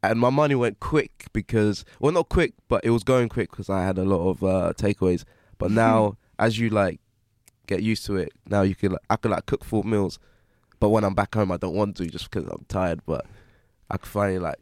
and 0.04 0.20
my 0.20 0.30
money 0.30 0.56
went 0.56 0.80
quick 0.80 1.26
because 1.34 1.86
well, 2.00 2.12
not 2.12 2.30
quick, 2.30 2.54
but 2.68 2.84
it 2.84 2.90
was 2.92 3.04
going 3.04 3.30
quick 3.30 3.52
because 3.52 3.70
I 3.70 3.84
had 3.84 3.98
a 3.98 4.04
lot 4.04 4.28
of 4.30 4.44
uh, 4.44 4.74
takeaways. 4.78 5.24
But 5.58 5.72
now, 5.84 6.18
as 6.40 6.60
you 6.60 6.70
like 6.70 7.00
get 7.68 7.82
used 7.84 8.06
to 8.08 8.16
it, 8.18 8.32
now 8.48 8.62
you 8.62 8.76
can 8.76 8.96
I 9.10 9.16
can 9.16 9.32
like 9.32 9.46
cook 9.46 9.64
full 9.64 9.84
meals. 9.84 10.20
But 10.80 10.90
when 10.90 11.04
I'm 11.04 11.16
back 11.16 11.34
home, 11.34 11.52
I 11.52 11.58
don't 11.58 11.76
want 11.76 11.98
to 11.98 12.06
just 12.08 12.30
because 12.30 12.48
I'm 12.50 12.66
tired. 12.68 13.02
But 13.06 13.26
I 13.90 13.98
can 13.98 14.08
finally 14.08 14.40
like 14.40 14.58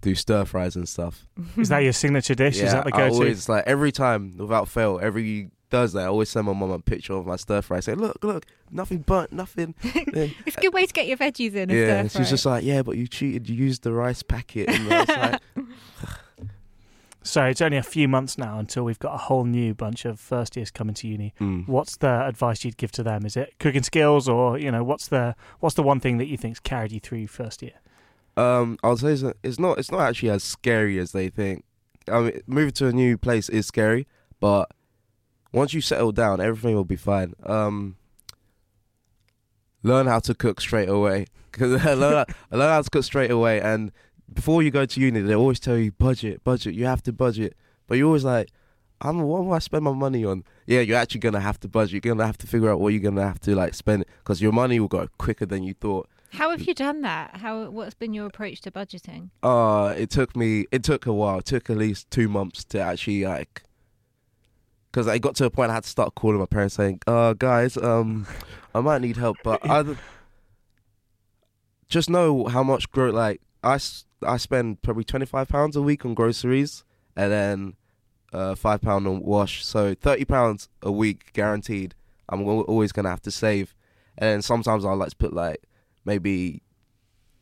do 0.00 0.14
stir 0.14 0.44
fries 0.44 0.76
and 0.76 0.88
stuff. 0.88 1.26
Is 1.56 1.68
that 1.68 1.78
your 1.80 1.92
signature 1.92 2.34
dish? 2.34 2.58
yeah, 2.58 2.66
Is 2.66 2.72
that 2.72 2.84
the 2.86 2.94
I 2.94 2.98
go-to? 2.98 3.14
always 3.14 3.48
like 3.48 3.64
every 3.66 3.92
time 3.92 4.36
without 4.38 4.68
fail, 4.68 4.98
every 5.02 5.50
Thursday 5.70 6.02
I 6.02 6.06
always 6.06 6.28
send 6.28 6.46
my 6.46 6.52
mum 6.52 6.70
a 6.70 6.78
picture 6.80 7.12
of 7.12 7.26
my 7.26 7.36
stir 7.36 7.62
fry. 7.62 7.80
Say, 7.80 7.94
look, 7.94 8.24
look, 8.24 8.44
nothing 8.70 8.98
burnt, 8.98 9.32
nothing. 9.32 9.74
It's 9.84 10.56
a 10.56 10.60
good 10.60 10.72
way 10.74 10.86
to 10.86 10.92
get 10.92 11.06
your 11.06 11.16
veggies 11.16 11.54
in. 11.54 11.70
a 11.70 11.74
yeah, 11.74 11.86
stir 12.00 12.02
she's 12.08 12.12
fry. 12.12 12.24
just 12.30 12.46
like, 12.46 12.64
yeah, 12.64 12.82
but 12.82 12.96
you 12.96 13.06
cheated. 13.06 13.48
You 13.48 13.54
used 13.56 13.82
the 13.82 13.92
rice 13.92 14.22
packet. 14.22 14.68
And 14.68 14.92
I 14.92 15.30
like, 15.30 15.40
So 17.22 17.44
it's 17.44 17.60
only 17.60 17.76
a 17.76 17.82
few 17.82 18.08
months 18.08 18.38
now 18.38 18.58
until 18.58 18.82
we've 18.84 18.98
got 18.98 19.14
a 19.14 19.18
whole 19.18 19.44
new 19.44 19.74
bunch 19.74 20.06
of 20.06 20.18
first 20.18 20.56
years 20.56 20.70
coming 20.70 20.94
to 20.94 21.06
uni. 21.06 21.34
mm. 21.38 21.68
What's 21.68 21.98
the 21.98 22.26
advice 22.26 22.64
you'd 22.64 22.78
give 22.78 22.92
to 22.92 23.02
them? 23.02 23.26
Is 23.26 23.36
it 23.36 23.54
cooking 23.58 23.82
skills, 23.82 24.26
or 24.26 24.56
you 24.58 24.72
know, 24.72 24.82
what's 24.82 25.08
the 25.08 25.36
what's 25.60 25.74
the 25.74 25.82
one 25.82 26.00
thing 26.00 26.16
that 26.16 26.28
you 26.28 26.38
think's 26.38 26.58
carried 26.60 26.92
you 26.92 26.98
through 27.00 27.26
first 27.26 27.60
year? 27.60 27.74
Um, 28.36 28.78
I'll 28.82 28.96
say 28.96 29.12
it's- 29.12 29.58
not. 29.58 29.78
It's 29.78 29.90
not 29.90 30.00
actually 30.00 30.30
as 30.30 30.42
scary 30.42 30.98
as 30.98 31.12
they 31.12 31.28
think. 31.28 31.64
I 32.08 32.20
mean, 32.20 32.40
moving 32.46 32.72
to 32.72 32.86
a 32.86 32.92
new 32.92 33.16
place 33.18 33.48
is 33.48 33.66
scary, 33.66 34.06
but 34.40 34.70
once 35.52 35.74
you 35.74 35.80
settle 35.80 36.12
down, 36.12 36.40
everything 36.40 36.74
will 36.74 36.84
be 36.84 36.96
fine. 36.96 37.34
Um, 37.44 37.96
learn 39.82 40.06
how 40.06 40.18
to 40.20 40.34
cook 40.34 40.60
straight 40.60 40.88
away. 40.88 41.26
Because 41.52 41.84
I 41.84 41.94
learn 41.94 42.24
how 42.52 42.80
to 42.80 42.88
cook 42.90 43.02
straight 43.02 43.30
away, 43.32 43.60
and 43.60 43.90
before 44.32 44.62
you 44.62 44.70
go 44.70 44.86
to 44.86 45.00
uni, 45.00 45.20
they 45.20 45.34
always 45.34 45.58
tell 45.58 45.76
you 45.76 45.90
budget, 45.90 46.44
budget. 46.44 46.74
You 46.74 46.86
have 46.86 47.02
to 47.02 47.12
budget, 47.12 47.56
but 47.88 47.98
you're 47.98 48.06
always 48.06 48.22
like, 48.22 48.50
I'm 49.02 49.22
what 49.22 49.42
do 49.42 49.50
I 49.52 49.58
spend 49.60 49.84
my 49.84 49.92
money 49.92 50.24
on? 50.24 50.44
Yeah, 50.66 50.80
you're 50.80 50.96
actually 50.98 51.20
gonna 51.20 51.40
have 51.40 51.58
to 51.60 51.68
budget. 51.68 51.92
You're 52.04 52.14
gonna 52.14 52.26
have 52.26 52.38
to 52.38 52.46
figure 52.46 52.70
out 52.70 52.80
what 52.80 52.88
you're 52.92 53.00
gonna 53.02 53.26
have 53.26 53.40
to 53.40 53.54
like 53.54 53.74
spend 53.74 54.04
because 54.18 54.42
your 54.42 54.52
money 54.52 54.78
will 54.78 54.88
go 54.88 55.08
quicker 55.18 55.46
than 55.46 55.62
you 55.62 55.74
thought. 55.74 56.08
How 56.32 56.50
have 56.50 56.62
you 56.62 56.74
done 56.74 57.00
that? 57.00 57.38
How 57.38 57.70
what's 57.70 57.94
been 57.94 58.14
your 58.14 58.26
approach 58.26 58.60
to 58.62 58.70
budgeting? 58.70 59.30
Uh, 59.42 59.94
it 59.96 60.10
took 60.10 60.36
me. 60.36 60.66
It 60.70 60.84
took 60.84 61.06
a 61.06 61.12
while. 61.12 61.38
It 61.38 61.46
took 61.46 61.70
at 61.70 61.76
least 61.76 62.10
two 62.10 62.28
months 62.28 62.62
to 62.66 62.78
actually 62.80 63.24
like. 63.24 63.62
Because 64.92 65.08
I 65.08 65.18
got 65.18 65.34
to 65.36 65.44
a 65.46 65.50
point 65.50 65.70
I 65.70 65.74
had 65.74 65.84
to 65.84 65.88
start 65.88 66.14
calling 66.14 66.38
my 66.38 66.46
parents 66.46 66.74
saying, 66.74 67.00
"Uh, 67.06 67.32
guys, 67.32 67.76
um, 67.76 68.26
I 68.74 68.80
might 68.80 69.00
need 69.00 69.16
help, 69.16 69.38
but 69.42 69.60
I 69.68 69.96
just 71.88 72.10
know 72.10 72.46
how 72.46 72.62
much 72.62 72.90
grow. 72.92 73.10
Like 73.10 73.40
I, 73.62 73.74
s- 73.74 74.04
I 74.22 74.36
spend 74.36 74.82
probably 74.82 75.04
twenty 75.04 75.26
five 75.26 75.48
pounds 75.48 75.76
a 75.76 75.82
week 75.82 76.04
on 76.04 76.14
groceries, 76.14 76.84
and 77.16 77.32
then 77.32 77.74
uh, 78.32 78.54
five 78.54 78.80
pound 78.80 79.06
on 79.06 79.20
wash. 79.20 79.64
So 79.64 79.94
thirty 79.94 80.24
pounds 80.24 80.68
a 80.82 80.92
week 80.92 81.32
guaranteed. 81.32 81.94
I'm 82.28 82.46
always 82.46 82.92
gonna 82.92 83.10
have 83.10 83.22
to 83.22 83.30
save, 83.30 83.74
and 84.16 84.44
sometimes 84.44 84.84
I 84.84 84.92
like 84.92 85.10
to 85.10 85.16
put 85.16 85.32
like 85.32 85.62
maybe 86.04 86.62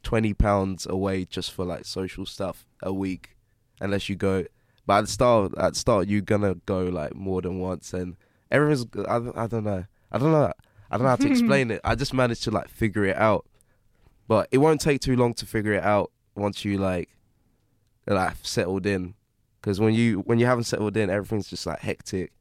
twenty 0.03 0.35
pounds 0.35 0.87
away 0.87 1.25
just 1.25 1.53
for 1.53 1.65
like 1.65 1.85
social 1.85 2.25
stuff 2.25 2.67
a 2.83 2.93
week, 2.93 3.37
unless 3.81 4.09
you 4.09 4.17
go. 4.17 4.45
But 4.87 4.99
at 4.99 5.01
the 5.03 5.07
start, 5.09 5.53
at 5.59 5.75
the 5.75 5.79
start, 5.79 6.09
you're 6.09 6.23
gonna 6.23 6.55
go 6.67 6.85
like 6.85 7.15
more 7.15 7.43
than 7.43 7.59
once, 7.59 7.93
and 7.93 8.17
everyone's. 8.51 8.87
I, 9.07 9.17
I 9.35 9.47
don't 9.47 9.65
know. 9.65 9.85
I 10.11 10.19
don't 10.19 10.33
know. 10.33 10.53
I 10.91 10.97
don't 10.97 11.05
know 11.05 11.11
how 11.11 11.17
to 11.17 11.31
explain 11.31 11.71
it. 11.71 11.81
I 11.85 11.95
just 11.95 12.15
managed 12.15 12.45
to 12.45 12.51
like 12.51 12.69
figure 12.69 13.05
it 13.05 13.17
out, 13.17 13.47
but 14.27 14.49
it 14.51 14.59
won't 14.59 14.81
take 14.81 15.03
too 15.03 15.17
long 15.17 15.35
to 15.35 15.47
figure 15.47 15.75
it 15.75 15.83
out 15.83 16.11
once 16.35 16.65
you 16.65 16.79
like, 16.79 17.11
like 18.07 18.37
settled 18.43 18.87
in. 18.87 19.15
Because 19.69 19.81
when 19.81 19.93
you 19.93 20.21
when 20.21 20.39
you 20.39 20.47
haven't 20.47 20.65
settled 20.65 20.97
in, 20.97 21.11
everything's 21.11 21.47
just 21.47 21.67
like 21.67 21.81
hectic. 21.81 22.33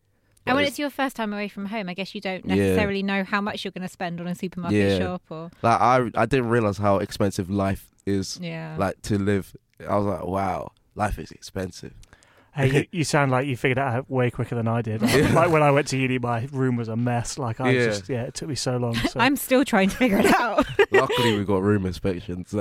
And 0.46 0.56
when 0.56 0.64
But 0.64 0.70
it's 0.70 0.80
your 0.80 0.90
first 0.90 1.18
time 1.18 1.34
away 1.34 1.50
from 1.50 1.66
home, 1.66 1.90
I 1.90 1.94
guess 1.94 2.16
you 2.16 2.22
don't 2.22 2.46
Yeah. 2.46 2.56
necessarily 2.56 3.04
know 3.04 3.26
how 3.26 3.42
much 3.42 3.66
you're 3.66 3.74
going 3.74 3.82
to 3.86 3.92
spend 3.92 4.22
on 4.22 4.28
a 4.28 4.34
supermarket 4.34 4.92
Yeah. 4.92 4.98
shop 4.98 5.24
or 5.30 5.52
like 5.62 5.82
I 5.82 6.10
I 6.16 6.26
didn't 6.26 6.48
realize 6.48 6.78
how 6.78 7.00
expensive 7.00 7.50
life 7.50 7.90
is 8.06 8.40
yeah. 8.42 8.78
like 8.80 9.02
to 9.02 9.18
live. 9.18 9.54
I 9.86 9.98
was 9.98 10.06
like, 10.06 10.24
wow, 10.26 10.72
life 10.96 11.20
is 11.20 11.32
expensive. 11.32 11.94
Hey, 12.56 12.72
you, 12.72 12.86
you 13.00 13.04
sound 13.04 13.30
like 13.30 13.46
you 13.46 13.58
figured 13.58 13.78
it 13.78 13.84
out 13.84 14.10
way 14.10 14.32
quicker 14.32 14.56
than 14.56 14.70
I 14.70 14.82
did. 14.82 15.02
Yeah. 15.10 15.34
Like 15.34 15.52
when 15.52 15.62
I 15.64 15.72
went 15.72 15.88
to 15.90 15.98
uni, 15.98 16.20
my 16.20 16.48
room 16.54 16.78
was 16.78 16.88
a 16.88 16.96
mess. 16.96 17.38
Like 17.38 17.60
I 17.60 17.72
Yeah. 17.72 17.86
just, 17.88 18.08
yeah, 18.08 18.22
it 18.24 18.36
took 18.36 18.48
me 18.48 18.56
so 18.56 18.78
long. 18.78 18.96
So. 18.96 19.20
I'm 19.20 19.36
still 19.36 19.66
trying 19.66 19.90
to 19.90 19.98
figure 19.98 20.20
it 20.20 20.34
out. 20.34 20.66
Luckily, 20.92 21.38
we 21.38 21.44
got 21.44 21.62
room 21.62 21.86
inspections. 21.86 22.56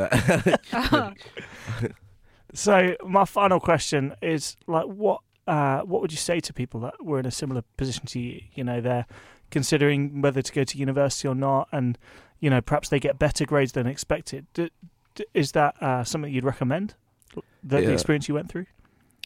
So 2.57 2.97
my 3.07 3.27
final 3.27 3.61
question 3.61 4.15
is 4.23 4.57
like 4.67 4.87
what 4.87 5.21
uh, 5.47 5.83
what 5.83 6.01
would 6.01 6.11
you 6.11 6.19
say 6.19 6.41
to 6.41 6.53
people 6.55 6.81
that 6.81 7.05
were 7.05 7.21
in 7.21 7.27
a 7.27 7.31
similar 7.31 7.63
position 7.77 8.07
to 8.07 8.19
you? 8.19 8.41
You 8.55 8.65
know, 8.65 8.81
they're 8.81 9.07
considering 9.51 10.23
whether 10.23 10.41
to 10.41 10.53
go 10.53 10.65
to 10.65 10.79
university 10.79 11.29
or 11.29 11.35
not, 11.35 11.69
and 11.71 11.99
you 12.41 12.49
know 12.49 12.63
perhaps 12.63 12.89
they 12.89 12.99
get 12.99 13.19
better 13.19 13.45
grades 13.45 13.73
than 13.73 13.87
expected. 13.87 14.47
D- 14.55 14.71
d- 15.15 15.27
is 15.35 15.53
that 15.53 15.81
uh, 15.83 16.03
something 16.03 16.33
you'd 16.33 16.45
recommend? 16.45 16.95
The, 17.63 17.81
the 17.83 17.93
experience 17.93 18.27
you 18.27 18.35
went 18.35 18.49
through. 18.49 18.67